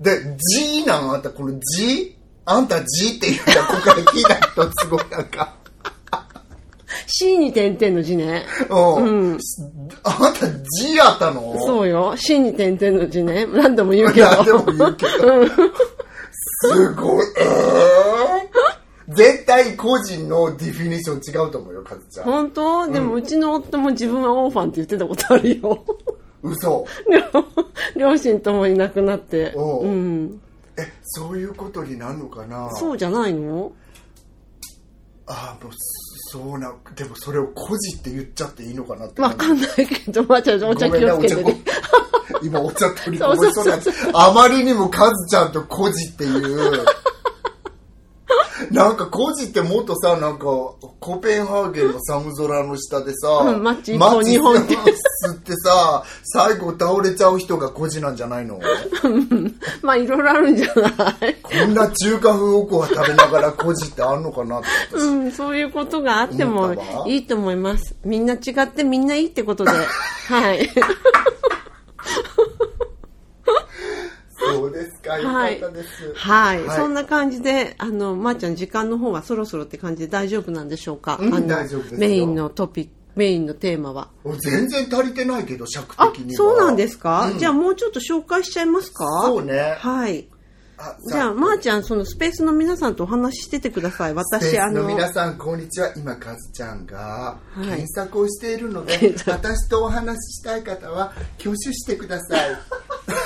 [0.00, 1.10] で、G なん？
[1.12, 2.16] あんた、この G?
[2.50, 5.54] あんた G って言うたら、ここから聞いた人すごいなんか、
[7.06, 8.46] C に点々の字ね。
[8.70, 9.38] うん。
[10.02, 10.48] あんた
[10.80, 11.58] G やったの？
[11.60, 12.16] そうよ。
[12.16, 13.44] C に点々の字ね。
[13.46, 14.28] 何度も言うけど。
[14.30, 15.12] 何でも言うけど。
[16.62, 17.26] すごい。
[17.38, 22.26] えー、絶対個人のディフィニション違うと思うよ、カズちゃん。
[22.26, 22.90] 本当？
[22.90, 25.84] でもうちの夫も自分はオーファンって言ってたことあるよ。
[26.42, 26.86] 嘘。
[27.10, 27.20] 両
[27.96, 29.52] 両親ともいなくなって。
[29.54, 30.40] おううん。
[30.78, 32.70] え、そういうことになるのかな？
[32.76, 33.72] そうじゃないの？
[35.26, 35.72] ああ、もう、
[36.30, 39.20] そうな、でもそれを個人って言っちゃっていいのかなって。
[39.20, 41.62] わかんないけど、まあ、ちゃんお茶気をつけてね。
[42.42, 43.70] 今お茶取りこぼしそうに
[44.12, 46.84] なあまりにもカズちゃんとコジっていう
[48.70, 50.44] なんかコジってもっとさ、なんか、
[51.00, 54.76] コペンハーゲンの寒空の下でさ、うんマッチ一本二本って
[55.26, 58.60] 吸ってさ、最後倒れちゃう人がコジなんじゃないの？
[59.82, 61.34] まあいろいろあるんじゃない？
[61.42, 64.68] こんな中華風おこわ食べながらコジってあんのかなって。
[64.96, 66.74] うん、そういうことがあっても
[67.06, 67.94] いいと思います。
[68.04, 69.70] みんな違ってみんないいってことで。
[70.28, 70.70] はい。
[74.40, 75.88] そうですか、よかはいったです。
[76.14, 76.64] はい。
[76.64, 84.08] はいそんな感じで、あの、まー、ちゃん時間の方はそろそろって感じで大丈夫なんでしょうか、うんあの大丈夫ですよメインのトピック、メインのテーマは。
[84.40, 86.36] 全然足りてないけど、尺あ的に、は。
[86.36, 89.04] そうなんですか、うんじゃあもうちょっと紹介しちゃいますか？
[89.24, 89.76] そうね。
[89.78, 90.28] はい。
[90.80, 94.14] あじゃあ、まー、ちゃん、そのスペースの皆さんとお話ししててください。
[94.14, 102.50] 私、あの、ースの皆さんこんにちは今カズちゃんがい検索をしているので、検索私とお話ししたい方は挙手してください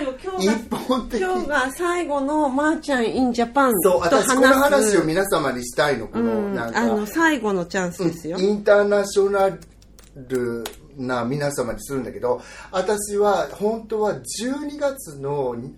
[0.00, 4.96] そうよ、今日が、一本的今日が最後のまーちゃん in Japan そうと私この話。
[4.96, 8.38] を皆様にしたいのこの、うん、なんかあの、最後のチャンスですよ。
[8.38, 9.50] インターナショナ
[10.16, 10.64] ル
[10.96, 15.68] な皆様にするんだけど私は本当は12月の20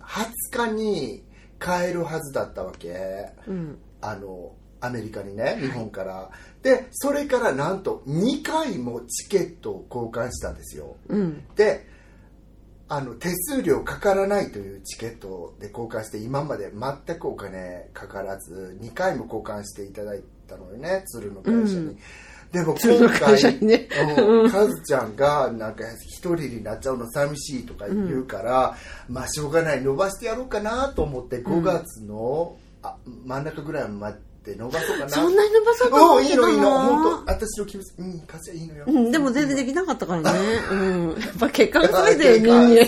[0.51, 1.23] 日に
[1.61, 3.79] 帰るはずだったわけ、うん。
[4.01, 6.31] あのアメリカにね日本から
[6.63, 11.45] でそれからなんと2回もチケットを交換したんですようん。
[11.55, 11.92] で
[12.95, 21.99] あの手数料かからないというチケットで交換して今まで全くお金かからず2回も交換していただいたのよね鶴の会社に、うん。
[22.53, 28.77] でも今回ねうん カズちゃんがなんか一人になっちゃうの寂しいとか言うから、
[29.09, 29.81] まあしょうがない。
[29.81, 40.31] 伸ばしてやろうかなと思って5月の、あ真ん中ぐらいまで伸ばそうかなそんなに伸ばそうとお思いいのいいの本当私の気持ちうんカズちゃんいいのよ、うん、でも全然できなかったからね。
[40.71, 41.09] うん。
[41.11, 42.87] やっぱ結果が全て人間。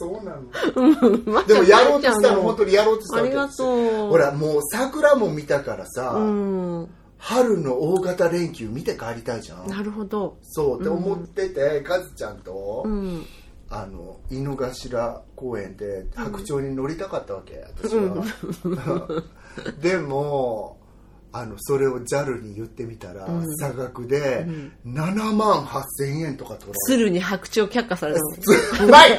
[0.00, 0.42] そうなの
[0.76, 1.22] うん。
[1.26, 4.08] まあでもやろうとしたのま本当にやろうとしたわけありがとう。
[4.10, 6.88] ほらもう桜も見たからさ、うん。
[7.18, 10.36] 春の大型連休見て帰りたいじゃんなるほど。
[10.42, 13.26] そうって思ってて、カズちゃんと、うん。
[13.70, 18.24] あの井の頭公園で白鳥に乗りたかったわけ、私は、
[19.80, 20.78] でも
[21.32, 23.56] あのそれを JAL に言ってみたら、うん。
[23.56, 24.46] 差額で
[24.86, 28.86] 7万8000円とか取られて鶴に白鳥却下されたの。
[28.86, 29.18] うまい！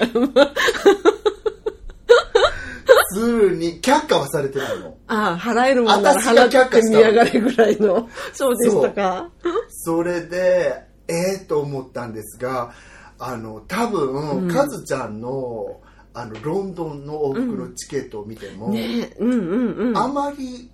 [3.13, 4.97] 鶴に却下はされてないの。
[5.07, 8.09] ああ、払えるもんなら払って見やがれぐらいの。
[8.33, 9.29] そうでしたか。
[9.69, 12.71] それでええと思ったんですが
[13.19, 15.81] あの多分、カズちゃんの
[16.13, 19.97] あのロンドンの往復のチケットを見ても、ねうんうんうん。
[19.97, 20.71] あまり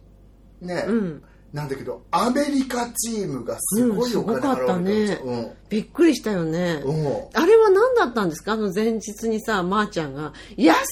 [0.61, 1.23] ね、うん。
[1.53, 6.81] なんだけどアメリカチームがすごいお金払われたんですよ、うんびっくりしたよね。
[6.85, 8.53] うんあれは何だったんですか？
[8.53, 10.85] あの前日にさ、まー、ちゃんが、安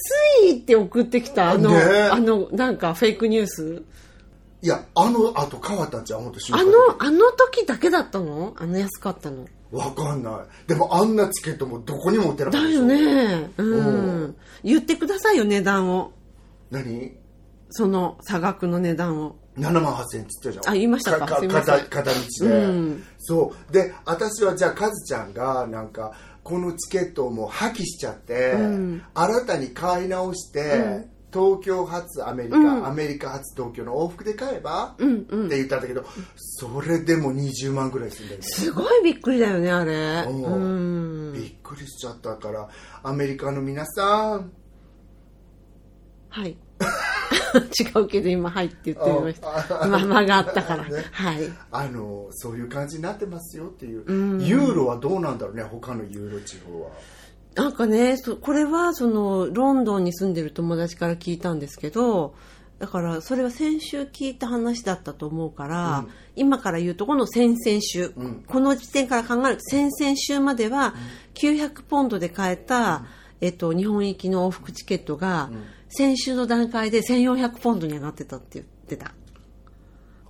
[0.44, 1.76] いって送ってきた、あの、ね
[2.10, 3.82] あの、なんかフェイクニュース？
[4.62, 6.30] いやあのあと変わったんじゃんあの、
[6.98, 8.54] あの時だけだったの？
[8.56, 9.46] あの安かったの？
[9.70, 10.68] わかんない。
[10.68, 12.68] でもあんなチケットもどこにも売ってなかだった。
[12.68, 13.50] でしょよね。
[13.56, 14.24] ううん。
[14.26, 14.36] ん。
[14.62, 16.12] 言ってくださいよ、値段を。
[16.70, 17.12] 何？
[17.70, 19.36] その差額の値段を。
[19.58, 20.68] 7万8000円っつったじゃん。
[20.68, 21.78] あ言いましたかかすいません。
[21.86, 23.04] 片片道で、うん。
[23.18, 23.72] そう。
[23.72, 29.02] で私はじゃあカズちゃんがなんかこのチケットをもう破棄しちゃって、うん。
[29.14, 36.04] 新たに買い直して、うん東京発アメリカ、うんアメリカ発東京の往復で買えば、うんうんって言ったんだけど
[36.36, 39.92] それでも20万ぐらいするんだよねすごいびっくりだよね、あれ。
[40.30, 41.32] うんうん。
[41.34, 42.68] びっくりしちゃったから
[43.02, 44.52] アメリカの皆さん
[46.28, 46.56] はい。
[47.80, 49.84] 違うけど今、はいって言ってみました。
[49.84, 50.88] あまあ、間があったから。
[50.88, 51.52] ねはい。
[51.70, 56.90] あのそういう感じになってますよっていう、うんユーロはどうなんだろうね他のユーロ地方は
[57.54, 62.34] なんかね、そこれはそのロンドンに住んでる友達から聞いたんですけど、
[62.78, 70.94] だからそれは先週聞いた話だったと思うから、うん今から言うとこの先々週、うんこの時点から考えると先々週までは
[71.34, 73.04] 900ポンドで買えた、
[73.40, 75.50] えっと、日本行きの往復チケットが、
[75.88, 79.14] 先週の段階で1400ポンドに上がってたって言ってた。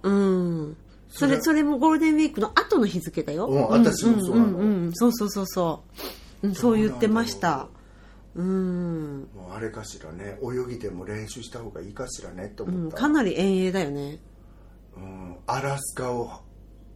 [0.02, 0.76] うん。
[1.08, 3.46] それ、それもゴールデンウィークの後の日付だよ。
[3.46, 6.23] うん私もそうなのんうんうんそうそうそうそう。
[6.44, 7.68] うん、そう言ってました。
[8.34, 9.28] うん。
[9.34, 14.18] もうあれかしらね泳ぎでも練習した方がいいかしらねってうん、思った、かなり遠泳だよね。
[14.96, 16.30] うんアラスカを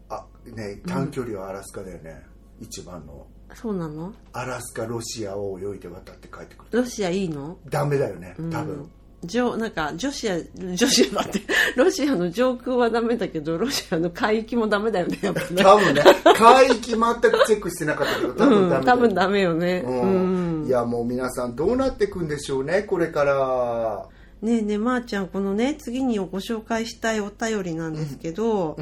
[0.09, 2.25] あね短距離はアラスカだよね、
[2.61, 3.27] 一番の。
[3.55, 4.13] そうなの？
[4.33, 6.83] アラスカロシアを泳いで渡って帰ってくる。
[6.83, 7.59] ロシアいいの？
[7.67, 8.91] ダメだよね多分、
[9.23, 11.41] うん上なんか女子や女子だって。
[11.75, 15.19] ロシアの上空はダメだけどロシアの海域もダメだよね。
[15.21, 16.03] やっぱね多分ね。
[16.37, 20.65] 海域全くチェックしてなかったけど多分ダメだよ、うん、多分ダメよね、ううん。
[20.65, 24.07] んいやもう皆さんどうなっていくんでしょうねこれから。
[24.41, 28.79] ねえねえ、まー、ちゃん、このね、次にご紹介したいお便りなんですけど、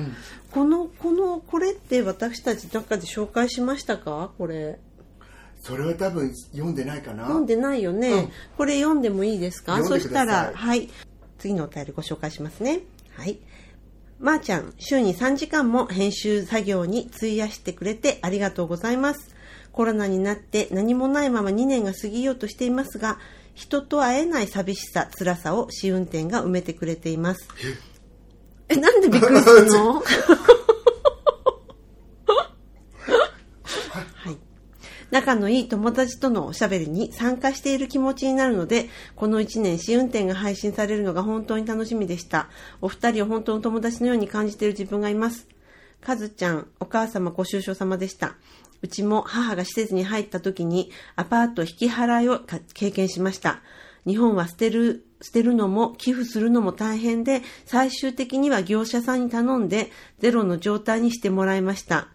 [0.51, 4.33] この、この、これって私たち中で紹介しましたか？
[4.37, 4.79] これ。
[5.67, 8.13] それは多分読んでないかな読んでないよね。
[8.13, 9.77] うんこれ読んでもいいですか？
[9.79, 10.89] 読んでそしたくださいら、はい。
[11.39, 12.81] 次のお便りご紹介しますね。
[13.17, 13.39] はい。
[14.19, 19.35] まー、ちゃん、週に3時間も編集作業に費やしてくれてありがとうございます。
[19.73, 23.19] コロナになって何もないまま2年が過ぎようとしていますが、
[23.55, 27.47] 人と会えない寂しさ、辛さを試運転が埋めてくれています。
[28.69, 30.03] え、なんでびっくりするの
[34.15, 34.37] はい。
[35.11, 42.49] 仲のいい友達とのおしゃべりに参加している気持ちになるので、この1年試運転が配信されるのが本当に楽しみでした。
[42.81, 45.47] お二人を本当の友達のように感じている自分がいます。
[46.01, 48.35] かずちゃん、お母様ご愁傷様でした。
[48.83, 52.41] うちも母が施設に入った時にアパート引き払いを
[52.75, 53.61] 経験しました。
[54.07, 59.91] 日本は捨てる、捨てるのも寄付するのも大変で、最終的には業者さんに頼んで
[60.21, 62.09] ゼロの状態にしてもらいました。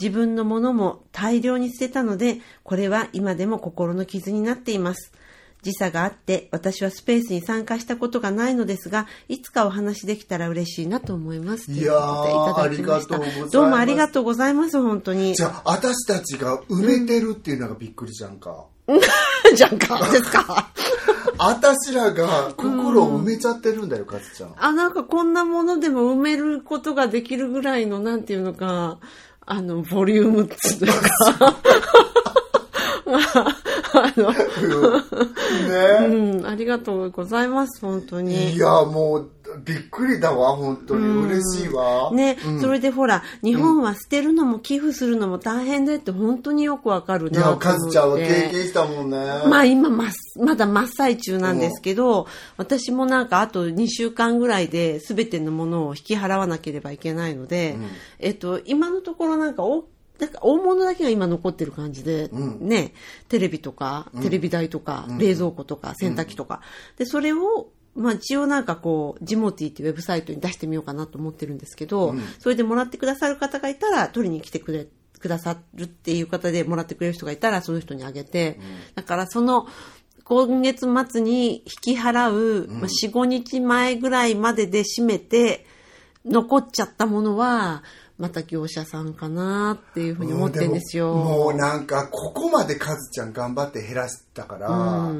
[0.00, 5.12] 自分のものも大量に捨てたので、これは今でも心の傷になっています。
[5.62, 11.70] 時差があって、私はスペースに参加したことがないのですが、いつかお話できたら嬉しいなと思います。
[11.70, 11.92] いや
[12.56, 15.34] ありがとうございますどうもありがとうございます、本当に。
[15.34, 18.64] じゃあ私たちが埋めてるっていうのがびっくりじゃんか、
[19.54, 20.70] じゃんか、ですか。
[21.38, 28.98] 私らが心を埋めちゃってるんだよ、かつちゃんあ、なんかこんなものでも埋めることができるぐらいの、なんていうのか、
[29.52, 31.10] あの、ボリュームっていうか、
[33.94, 34.38] あの、ね、
[36.06, 38.52] うん、ありがとうございます、本当に。
[38.52, 39.28] いやもう
[39.64, 41.06] びっくりだわ本当に。
[41.26, 42.10] 嬉しいわ。
[42.12, 47.66] ね、それでほら、日本は捨てるのも寄付するのも大変でって本当によくわかるいやなと思って。
[47.66, 49.16] かずちゃんは経験したもんね。
[49.48, 50.08] まあ今まっ、
[50.38, 57.76] まだ真っ最中なんですけど、私もなんかあと2週間ぐらいで全てのものを引き払わなければいけないので、
[58.18, 59.84] えっと、今のところなんかお、
[60.18, 62.92] なんか大物だけが今残ってる感じで、ね、
[63.28, 66.60] テレビとか、テレビ台とか、冷蔵庫とか、洗濯機とか。
[66.98, 67.68] で、それを、
[68.00, 74.86] まあ一応なんかこう、ジモティっていうウェブサイトに出してみようかなと思ってるんですけど、それでもらってくださる方がいたら取りに来てくれ、
[75.18, 78.58] くださるっていう方でもらってくれる人がいたらその人にあげて、
[78.94, 79.66] だからその、
[80.24, 85.66] 今月末に引き払う、まあ、4、5日前ぐらいまでで締めて、
[86.24, 87.82] 残っちゃったものは、
[88.20, 91.14] また業者さんかなっていうふうに思ってるんですよ。
[91.14, 95.10] ももうなんかここまでカズちゃん頑張って減らしたから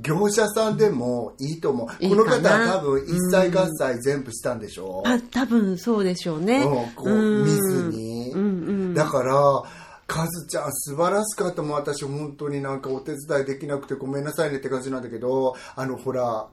[0.00, 1.88] 業者さんでもいいと思う。
[2.04, 5.02] いいこの方は多分一切合切全部したんでしょ？
[5.04, 6.58] あ、多分そうでしょうね。
[6.62, 9.62] うんこう見ずに、だから
[10.06, 11.72] カズちゃん素晴らしかったもん。
[11.72, 16.46] 私本当になんかお手伝いできなくてごめんなさいねって感じなんだけどあのほら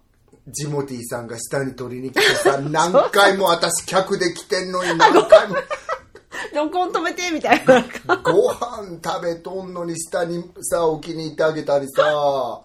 [0.47, 5.55] ジモティさんが下に取りに来てさ 何回も私客で来てんのに何回も
[6.55, 7.83] 録音止めてみたいな。
[8.17, 12.61] ご飯食べとんのに下にさ置きに行ってあげたりさ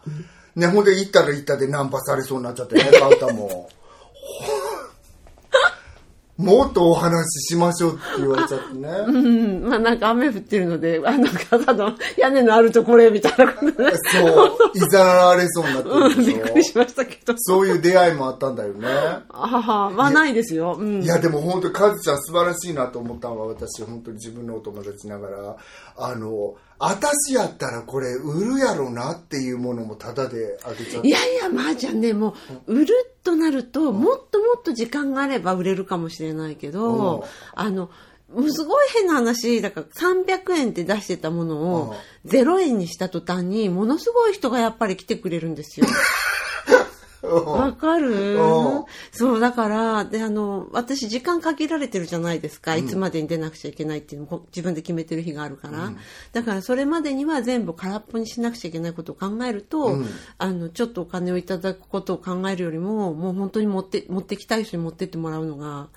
[0.55, 3.69] ねほんで行ったら行ったでナンパされそうになっちゃってねカウタも
[6.37, 9.68] もっとお話ししましょうって言われちゃってね、うん。
[9.68, 17.34] まあなんか雨降ってるので、あの、ただの屋根のあるところへみたいなことで、そう、いざられそうになってうん、るでしょ びっくりしましたけど。
[17.39, 18.87] そういう出会いもあったんだよね。
[18.87, 20.76] あはは、まあないですよ。
[20.78, 21.03] うん。
[21.03, 25.57] いや、でも本当にカズちゃん素晴らしいなと思ったのは、私、本当に自分のお友達ながら、
[25.97, 31.09] あの、私やったらこれ売るやろなっていうものもタダであげちゃって。
[31.09, 32.35] いやいや、まあじゃあね、も
[32.66, 37.91] う、売るとなると、もっともっと時間があれば売れるかもしれないけうんど、あの、
[38.51, 41.95] すごい変な話、だから300円って出してたものを
[42.27, 45.87] 0円にした途端に、ものすごい人がやっぱり来てくれるんですよ。
[47.27, 48.37] わかる？
[48.37, 52.77] うんそう、だから、で、あの、私時間限られてるじゃないですか。
[52.77, 55.93] いつまでに出なくちゃいけないっていうのも自分で決めてる日があるから。
[56.33, 59.99] だからそれまでには全部空っぽにしなくちゃいけないことを考えると、
[60.39, 65.89] あの、ちょっとお金をいただくことを考えるよりも、もう本当に持って、持ってきたい人に持ってってもらうのが、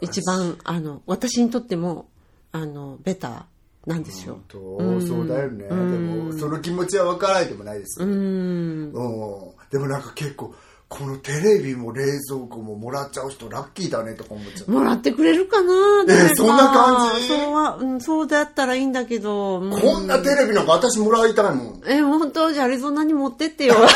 [0.00, 2.08] 一番、あの、私にとっても、
[2.52, 4.40] あの、ベターなんですよ。
[4.50, 5.06] 本当？
[5.06, 5.64] そうだよね。
[5.68, 8.02] でも、その気持ちは分からないでもないです。
[8.02, 8.10] うん。
[8.10, 10.54] うんでもなんか結構、
[10.90, 14.72] このテレビも冷蔵庫ももらっちゃう人ラッキーだねとか思っちゃう。
[14.72, 17.28] もらってくれるかな誰かそんな感じ？
[17.28, 19.60] そうは、うん、そうだったらいいんだけど。
[19.60, 21.82] うんこんなテレビなんか私もらいたいもん。
[21.86, 22.52] え、本当？
[22.52, 23.76] じゃあアリゾナに持ってってよ。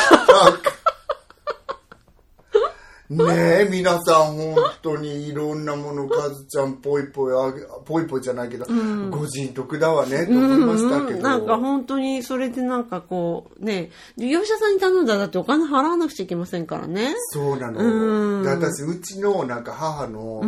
[3.09, 8.65] ねねえ、皆さん本当にいろんなもの、かずちゃんぽいぽいあげ、ぽいぽいじゃないけど、
[9.11, 11.21] ご人徳だわね、と思いましたけど。
[11.21, 17.13] なんか本当にそれでなんかこうね業者さんに頼んだらだってお金払わなくちゃいけませんからね。
[17.29, 17.79] そうなの。
[17.79, 18.43] うん。
[18.43, 20.41] で私、うちのなんか母の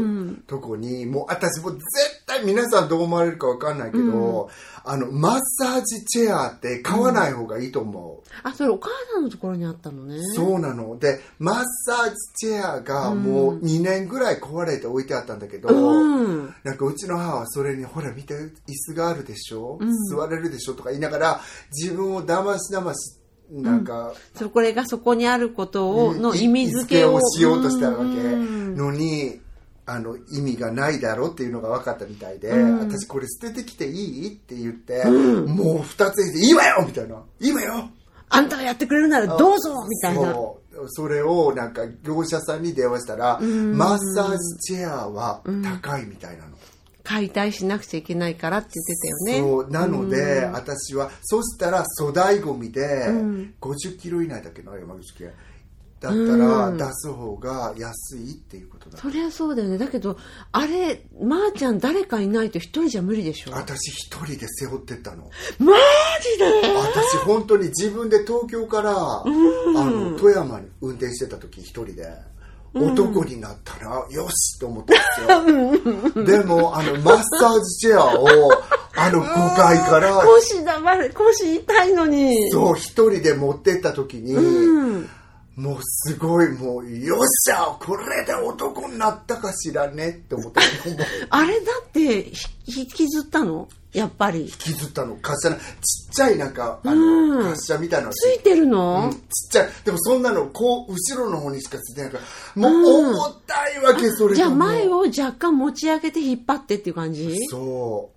[0.48, 1.84] とこに、もう私もう絶
[2.26, 4.50] 対皆さんどう思われるかわかんないけど、
[4.90, 8.28] あの、マッサージチェアって買わない方がいいと思う。
[8.44, 10.22] あそれお母さんのところにあったのね。
[10.36, 10.98] そうなの。
[10.98, 16.54] で、マッサージチェアがもう2年ぐらい壊れて置いてあったんだけど、うん。
[16.64, 19.80] なんかうちの母はそれに、ほら見て、椅子があるでしょ、
[20.16, 20.74] 座れるでしょ？
[20.74, 23.18] とか言いながら、自分を騙し騙し、
[23.50, 28.04] なんか、そうこれがそこにあることをの意味付けをしようとしたわけ。
[28.04, 28.76] うん。
[28.76, 29.40] のに、
[29.90, 32.80] あの、意味がないだろうっていうのが分かったみたいで、うん。
[32.80, 37.24] 私これ捨ててきていいって言って、もう二つでいいわよみたいな。
[37.40, 37.90] いいわよ
[38.30, 40.36] あんたがやってくれるならどうぞみたいな。
[40.90, 45.42] それをなんか業者さんに電話したら、マッサージチェアは
[45.82, 46.58] 高いみたいなの。
[47.04, 49.50] 解体しなくちゃいけないからって言ってたよね。
[49.50, 53.08] そうなので、私はそしたら粗大ごみで
[53.62, 55.32] 50キロ以内だっけな山口県
[56.00, 59.78] だったら出す方が安いっていうことだ、そりゃそうだよね。
[59.78, 60.18] だけど
[60.52, 63.52] あれまー、ちゃん誰かいないと一人じゃ無理でしょ？
[63.52, 65.24] マ私一人で背負ってったの。
[65.24, 66.46] ジで？
[66.78, 72.08] 私本当に自分で東京から、あの富山に運転してた時一人で
[72.76, 75.82] 男になったら、よしと思ったんで
[76.14, 76.24] すよ。
[76.26, 78.28] でもあのマッサージチェアを
[78.96, 82.52] あの5階から腰だまれ腰痛いのに。
[82.52, 85.10] そう一人で持ってった時に、うん
[85.58, 91.00] もうすごいもうよっしゃこれで男になったかしらねって思ってもう
[91.32, 93.68] あれだってひ引きずったの？
[93.92, 94.42] やっぱり。
[94.42, 95.18] 引きずったの。
[95.24, 95.64] 滑車のちっ
[96.14, 97.30] ちゃいなんかあうん。
[97.30, 98.14] の滑車みたいなの。
[98.14, 99.20] ついてるの、うんちっ
[99.52, 99.70] ちゃい。
[99.84, 102.72] でもそんなのこう後ろの方にしかついてないからもう
[103.14, 107.36] 重たいわけ、それじゃあ前を若干持ち上げて引っ張ってっていう感じ？
[107.50, 108.17] そう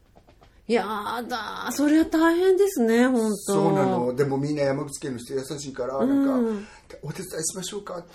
[0.71, 0.85] いや
[1.29, 3.37] だそれは大変ですね本当。
[3.55, 4.15] そうなの。
[4.15, 6.65] でもみんな山口県の人優しいからなんか、
[7.03, 7.99] お手伝いしましょうか。
[7.99, 8.09] って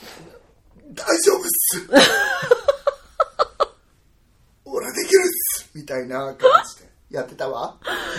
[0.93, 1.89] 大丈夫っす。
[4.63, 5.69] 俺はできるっす。
[5.75, 6.37] みたいな感
[6.77, 6.84] じで
[7.15, 7.77] やってたわ。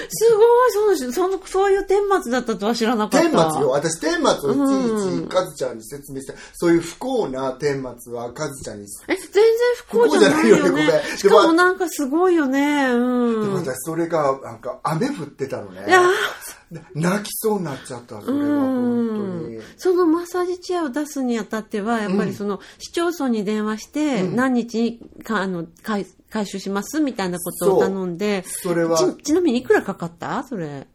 [0.09, 3.30] すごいそうそのそういう顛末だったとは知らなかった。
[3.30, 3.70] 顛末よ。
[3.70, 8.86] 私顛末をいちいちカズちゃんに説明して、そういう不幸な顛末はカズちゃんに。
[9.09, 9.44] え全然
[9.76, 10.66] 不幸じゃないよね。
[10.66, 11.03] よね。
[11.16, 12.86] しかもなんかすごいよね。
[12.86, 13.55] うん。
[13.55, 15.84] 私それがなんか雨降ってたのね。
[15.88, 16.03] いや
[16.95, 19.09] 泣きそうになっちゃったそれは本
[19.43, 19.61] 当に。
[19.77, 30.43] そのマッサージチェアを出すにあたってはやっぱりその市町村に電話して何日にかあの回回収しますみたいなことを頼んでそれはちちなみにいくらかかった？
[30.45, 30.87] それ。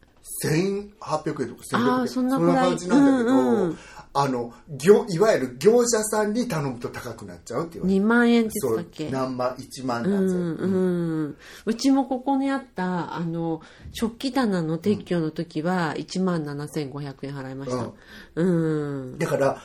[0.43, 2.07] 1800円とか1600円。
[2.07, 2.69] そんなくらい。
[2.69, 3.77] 感じなんだけど、うんうん
[4.13, 9.11] あの業いわゆる業者さんに頼むと高くなっちゃうって言われて2万円って言そうってたっけ？
[9.11, 13.61] 何万1万うなんですよ、んうん、うちもここにあったあの
[13.93, 17.91] 食器棚の撤去の時は1万7500円払いました。
[18.35, 19.61] うん、だから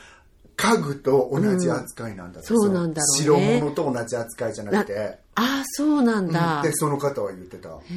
[0.57, 2.69] 家具と同じ扱いなんだって、そう。
[2.69, 3.59] なんだろうね。
[3.59, 7.93] 白物と同じ扱いじゃなくて、ああそうなんだ、でその方は言ってた、へえ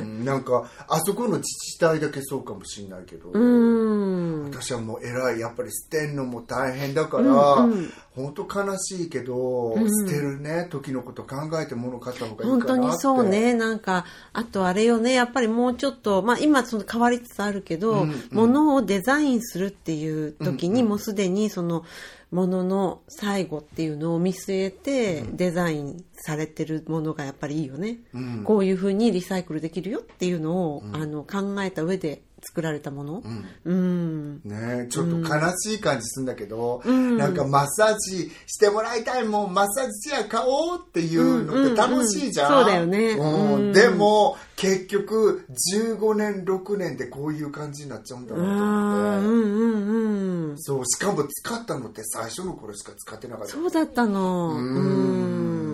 [0.00, 0.24] うん。
[0.24, 4.44] なんかあそこの自治体だけそうかもしれないけど、うん。
[4.44, 5.40] 私はもう偉い。
[5.40, 7.66] やっぱり捨てんのも大変だから、
[8.14, 9.74] 本当悲しいけど、
[10.06, 10.68] 捨てるね。
[10.70, 12.66] 時のこと考えて物買った方がいいかなって。
[12.72, 13.54] 本当にそうね。
[13.54, 15.14] なんかあとあれよね。
[15.14, 21.84] やっぱりもうちょっとまあ今その変わりつつあるけど、物をデザインするっていう時にもうすでにその
[22.34, 27.98] ものの最後っていうのを見据えてデザインされてるものがやっぱりいいよね、
[28.42, 33.22] こういうふうにリサイクルできるよっていうのを、あの考えた上で作られたもの？
[33.64, 42.64] うん、ねちょっと悲しい感じするんだけど、なんかマッサージしてもらいたいもんマッサージチェア買おうっていうのって楽しいじゃん、うんうんうん。
[42.64, 43.10] そうだよね。
[43.10, 43.54] うん。
[43.54, 43.72] うん。
[43.72, 50.06] でも結局15年6年でこういう感じになっちゃうんだあなと思って、ーうんう
[50.48, 50.58] んうん。
[50.58, 53.52] そうしかも使ったのって最初の頃しか使ってなかった。
[53.52, 54.54] そうだったの。
[54.54, 55.73] ううん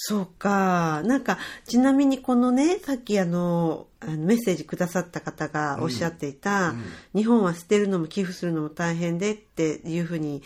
[0.00, 1.02] そうか。
[1.04, 6.74] なんか、ちなみにこのね、さっきあの、あのメッセージくださった方がおっしゃっていた、
[7.16, 10.42] 日本は捨てるのも寄付するのも大変でっていうふうに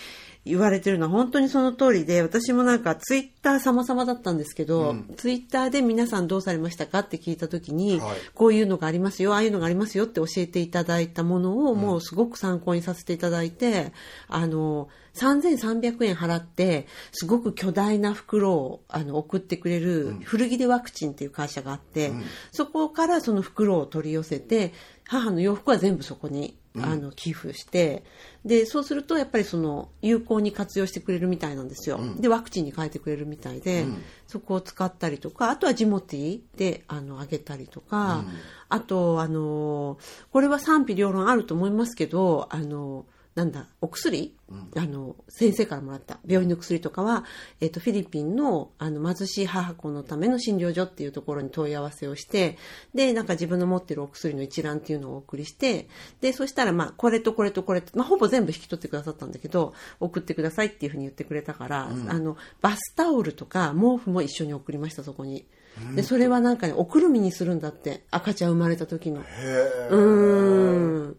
[0.46, 8.16] 言われてるのは本当にその通りで、私もなんかツイッター様々だったんですけど、ツイッターで皆さんどうされましたかって聞いた時に、はい。
[8.32, 13.92] こういうのがありますよ、ああいうのがありますよって教えていただいたものをもうすごく参考にさせていただいて、
[14.28, 22.12] あの、3300円払って、すごく巨大な袋をあの送ってくれる古着でワクチンっていう会社があって、
[22.50, 24.72] そこからその袋を取り寄せて、
[25.04, 28.04] 母の洋服は全部そこにあの寄付して、
[28.46, 33.84] でそうするとやっぱりその有効に活用してくれるみたいなんですよ、でワクチンに変えてくれるみたいで、
[34.26, 38.24] そこを使ったりとかあとはジモティーであのあげたりとか、
[38.70, 39.98] あとあの
[40.32, 43.04] これは賛否両論あると思いますけどあの
[43.34, 44.36] なんだお薬、
[44.76, 46.18] あの先生からもらった。
[46.26, 47.24] 病院の薬とかは、
[47.60, 52.58] えっとフィリピンのあの貧しい母子のための診療所っていうところに問い合わせをして
[52.94, 55.88] でなんか自分の持ってるお薬の一覧っていうのをお送りして
[56.20, 65.46] でそしたらまあこれとこれとこれと、まあ、ほぼ全部引き取ってくださったんだけど送ってくださいっていうふうに言ってくれたから、あのバスタオルとか毛布も一緒に送りましたそこに。
[65.94, 69.22] でそれはなんかねおくるみにするんだって赤ちゃん生まれた時の。
[69.22, 71.16] へえうーん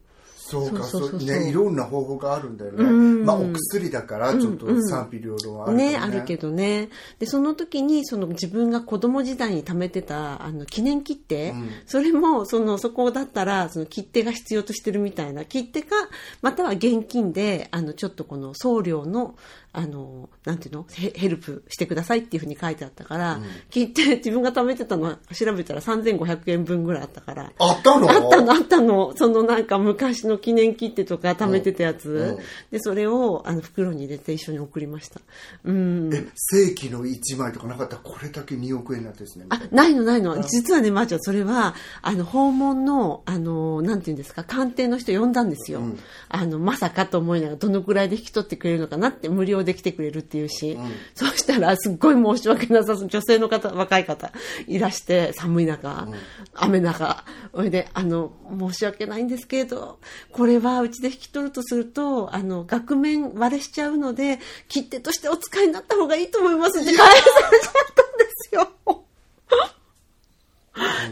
[0.54, 2.84] そうかそうねいろんな方法があるんだよね。
[3.26, 6.90] まあお薬だからちょっと賛否両論あるけどね、あるけどね。
[7.20, 11.54] で、その時に、その自分が子供時代に貯めてた、あの、記念切手、
[11.86, 15.96] それも、その、そこだったら、その切手が必要としてるみたいな、切手か、
[16.42, 19.36] または現金で、あの、ちょっとこの送料の、
[19.74, 20.86] あの、なんていうの？
[20.92, 23.40] ヘヘルプしてくださいっていうふうに書いてあったから、
[23.72, 28.10] 切手、自分が貯めてたのは調べたら3500円分ぐらいあったから、あったの？
[28.10, 29.14] あったの、あったの。
[29.18, 32.10] そのなんか昔の記念切手とか貯めてたやつ。
[32.10, 35.22] うんで、それをあの袋に入れて一緒に送りました。
[35.64, 36.14] うん。
[36.14, 37.96] え正規の1枚とかなかった？
[37.96, 40.42] らこれだけ2億円になってるんですねあ、ないのないの。
[40.44, 45.82] 実はね、まー、ちゃん、それは、あの、訪問の、あの、なんていうんですか、鑑定の人呼んだんですよ。
[46.30, 50.78] あの、まさかと思いながら、どのくらいで引き取ってくれるのかなって、無料で来てくれるっていうし、
[51.16, 54.32] そうしたら、すっごい申し訳なさそう、女性の方、若い方、
[54.68, 56.08] いらして、寒い中、
[56.54, 60.00] 雨中、それで、あの、申し訳ないんですけれど、
[60.32, 68.70] これはうちで引き取るとすると、あの、額面割れしちゃうので、切手としてお使いになった方がいいと思いますって返されちゃったんですよ。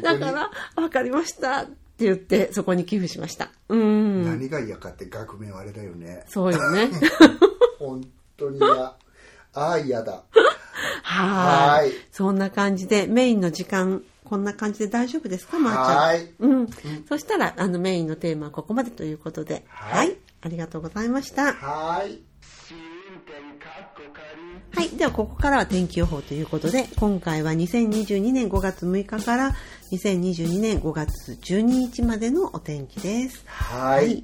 [0.02, 3.50] だから、わかりましたって言って、そこに寄付しました。
[3.70, 4.26] うん。
[4.26, 6.90] 何が嫌かって額面はあれだよねそうよね。
[7.80, 8.02] 本
[8.38, 8.98] 当に嫌あ
[9.54, 10.24] あ嫌だ
[11.04, 15.98] はーいはいそんな感じで、メインの時間、こんな感じで大丈夫ですか、まー、ちゃん？
[15.98, 16.68] はいうん。
[17.08, 19.66] そしたら、あの、メインのテーマはここまでということで。
[19.68, 21.54] はいありがとうございました。
[21.54, 22.20] はい
[24.74, 24.90] はい。
[24.98, 29.52] では、ここからは天気予報ということで、今回は2022年5月6日から
[29.92, 33.44] 2022年5月12日までのお天気です。
[33.46, 34.24] はい、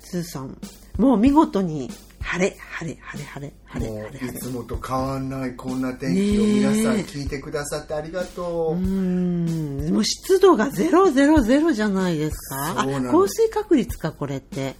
[0.00, 0.58] ツーソン。
[0.98, 1.90] もう見事に、
[2.26, 4.48] 晴れ、晴れ、晴れ、晴れ、晴れ、も晴れ、晴れういつ。
[4.50, 9.92] もと変わんないこんな天気を皆さん聞いてくださってありがとう、うーん。
[9.92, 12.80] もう湿度がゼロゼロゼロじゃないですか？
[12.80, 14.74] あそうなの降水確率か、これって。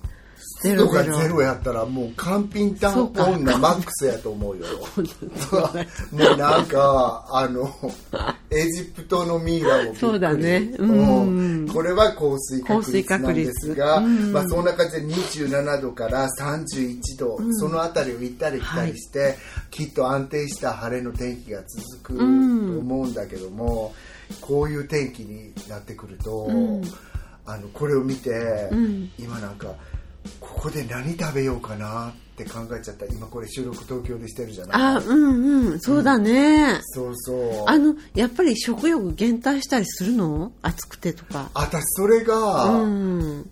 [0.64, 0.88] ゼロ。
[0.88, 3.24] がゼロやったらもう完品タンそうか。
[3.26, 4.66] 女マックスやと思うよ。
[6.10, 7.70] もうなんかあの
[8.50, 10.70] エジプトのミイラもそうだね。
[10.78, 11.64] ううん。
[11.64, 13.14] んこれは降水確率。
[13.18, 14.32] なんですが、うん。
[14.32, 19.36] まあ、そんな感じで27度から31度、その辺りを行ったり来たりして、
[19.70, 23.94] きっと安定した晴れの天気が続くと思うんだけども、
[24.40, 26.48] こういう天気になってくると、
[27.46, 28.70] あのこれを見て、
[29.18, 29.74] 今なんか
[30.40, 33.06] ここで何食べようかなって考えちゃった。
[33.06, 34.82] 今これ収録東京でしてるじゃない。
[34.96, 35.80] あ、うんうん。
[35.80, 36.80] そうだね。
[36.82, 37.64] そうそう。
[37.66, 40.52] あの、やっぱり食欲減退したりするの？
[40.62, 41.50] 暑くてとか。
[41.54, 43.50] 私それが、うん。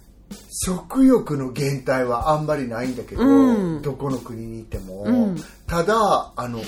[0.64, 3.83] 食欲の減退はあんまりないんだけど、うん。
[3.83, 5.37] どこの国にいても、うん。
[5.66, 6.61] ただあの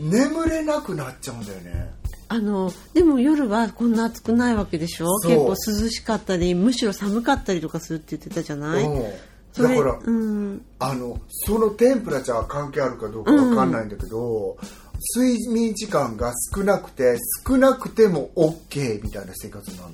[0.00, 1.94] 眠れなくなっちゃうんだよね
[2.28, 5.06] あの、でも夜はこんな暑くないわけでしょ？
[5.20, 8.84] 結構涼しかったり、むしろ寒かったりとかするって言ってたじゃない？
[8.84, 10.62] だから、うん。
[10.78, 14.56] あのそのテンプラチャーは関係あるかどうかわかんないんだけど、
[15.16, 17.16] 睡眠時間が少なくて
[17.46, 19.92] 少なくても OK みたいな生活なの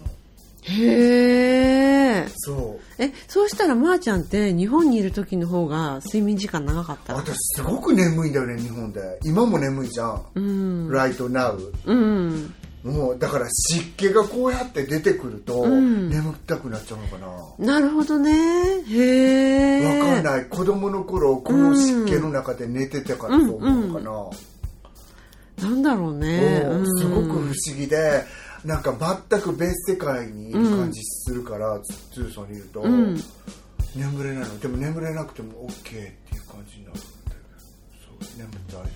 [0.67, 2.29] へえ。
[2.37, 7.15] そうえ、そうしたらまーちゃんって日本にいる時の方が睡眠時間長かった？
[7.15, 10.91] 私すごく眠いんだよね日本で今も眠いじゃん、うん。
[10.91, 12.55] ライトナウうん。
[12.83, 17.19] もうだから湿気がこうやって出てくると、ん眠たくなっちゃうのか
[17.59, 18.31] ななるほどね。
[18.87, 20.01] へえ。
[20.01, 24.01] わかんない子供の頃この湿気の中で寝てたからそう思うのか
[25.61, 26.63] な、なんだろうね。
[26.65, 28.23] もううんすごく不思議で
[28.65, 31.79] なんか全く別世界にいる感じするから、
[32.13, 33.15] ツーソンにいると、ん。
[33.95, 34.59] 眠れないの。
[34.59, 36.11] でも眠れなくても OK っていう
[36.51, 37.05] 感じになるんだよ
[38.21, 38.91] そう眠たいのか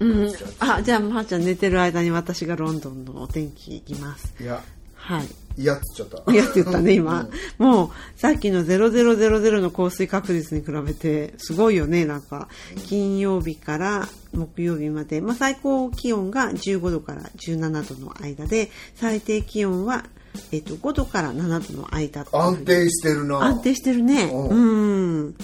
[0.00, 4.34] うん、あ、じゃあ、まーちゃん寝てる間に私がロンドンのお天気いきます。
[4.40, 4.62] 今いや。
[4.94, 5.26] はい。
[5.56, 6.32] 嫌っつっちゃった。
[6.32, 7.28] いやって言ったね、今。
[7.58, 7.90] もう、
[8.20, 12.48] さっきの0000の降水確率に比べて、すごいよね、なんか。
[12.86, 20.04] 金曜日から木曜日まで、まあ、最高気温が15度から17度の間で、最低気温は
[20.50, 23.42] えっと、5度から7度の間安定してるな。
[23.42, 24.30] 安定してるね。
[24.32, 24.48] うん。
[24.48, 25.34] うん。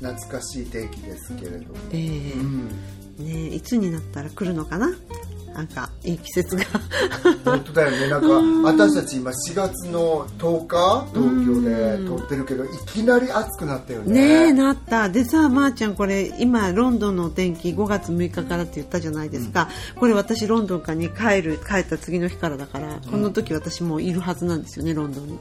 [0.00, 2.68] 懐かしい天気ですけれども、えーうん、
[3.18, 4.90] ね、いつになったら来るのかな？
[5.58, 6.64] なんかいい季節が。
[7.44, 8.08] 本当だよね。
[8.08, 8.28] なんか
[8.68, 14.12] 私たち今4月の10日東京で撮ってるけどいきなり暑くなったよね。
[14.12, 15.08] ねえなった。
[15.08, 25.38] でさまー、ちゃんこれ今ロンドンのお天気5月6日からって言ったじゃないですか、これ私ロンドンからに帰る帰った次の日からだから、この時私もういるはずなんですよねロンドンに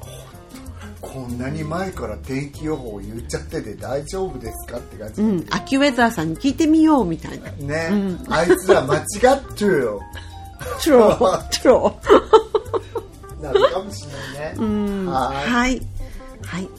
[1.01, 7.51] こんなに前から天気予報言っちゃってて大丈夫ですかって感じ、うんアキュウェザーさんに聞いてみようみたいな。
[7.51, 9.01] ね、あいつら間違
[9.35, 10.01] ってるよ。
[10.83, 11.99] トロートロ
[13.41, 14.59] なるかもしれないね。
[14.59, 15.81] ーははい。
[16.43, 16.69] はい。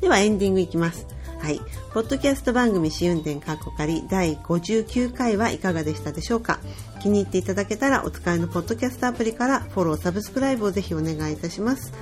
[0.00, 1.06] ではエンディングいきます。
[1.40, 1.60] はい。
[1.92, 6.60] ポッドキャスト番組試運転カッコ仮第59回はいかがでしたでしょうか。
[7.00, 11.92] 気に入っていただけたらお使いのポッドキャストアプリからフォロー、サブスクライブをぜひお願いいたします。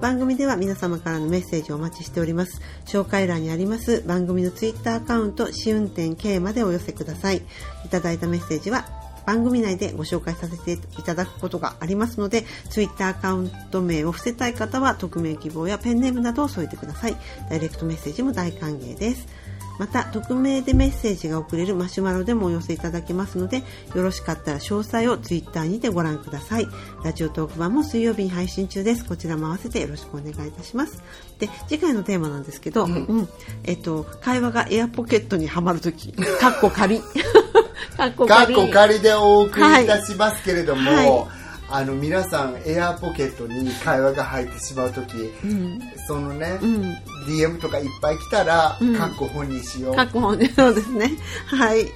[0.00, 2.60] 番組では皆様からのメッセージをお待ちしております。
[2.86, 7.42] 紹介欄にあります番組のツイッターアカウント試運転 K までお寄せください。
[7.84, 8.86] いただいたメッセージは
[9.26, 17.16] 番組内でご紹介させていただくことがありますので、ツイッターアカウント名を伏せたい方は、匿名希望やペンネームなどを添えてください。
[17.50, 19.26] ダイレクトメッセージも大歓迎です。
[19.78, 23.58] また、匿名でメッセージが送れるマシュマロでもお寄せいただけますので、
[23.94, 26.66] よろしかったら詳細をツイッターにてご覧ください。
[27.04, 29.04] ラジオトーク版も水曜日に配信中です。
[29.04, 31.02] こちらも合わせてよろしくお願いいたします。
[31.38, 33.28] で、次回のテーマなんですけど、うん、
[33.64, 37.00] えっと、会話がエアポケットにはまるとき、 かっこ仮。
[37.00, 39.00] かっこ仮。
[39.00, 41.04] でお送りいたしますけれども、は
[41.34, 41.37] い
[41.70, 45.32] あの皆さんエアーポケットに会話が入ってしまう時、
[46.06, 46.58] そのね、ん。
[47.28, 48.94] DM とかいっぱい来たら、ん。
[48.96, 49.94] かっこ本にしよう。
[49.94, 51.12] 過去ね、 そうですね。
[51.46, 51.86] はい。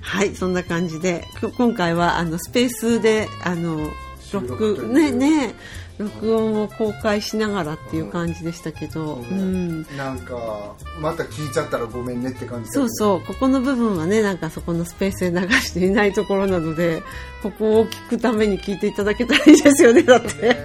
[0.00, 1.24] はい、そんな感じで、
[1.56, 5.54] 今回は、あの、スペースで、あの、収録ね、ね、
[6.00, 9.82] 録音を公開しながらっていう感じでしたけど、うん。
[9.96, 17.02] なんかまた聞いちゃったらごめんねって感じだそうそう、ここの部分はね、なんかそこのスペースで流していないところなので、
[17.42, 20.56] ここを聞くために聞いていただけたらいいですよね、だって。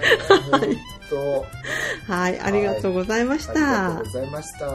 [2.08, 4.10] はい、ありがとうございましありがとたうご。
[4.10, 4.66] ざいました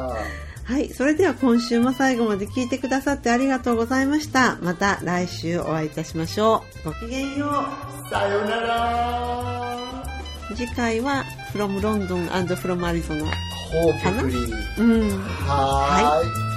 [0.63, 4.57] はい、それでは今週も最後まで聞いてくださってありがとうございました。
[4.61, 6.89] また来週お会いいたしましょう。
[6.89, 7.65] ごきげんよ
[8.09, 10.20] さよならう。
[10.55, 11.23] 次回は
[11.53, 13.25] From London and from Arizona。
[13.71, 14.83] ホープフリーう
[15.15, 15.17] ん。
[15.47, 16.50] はーい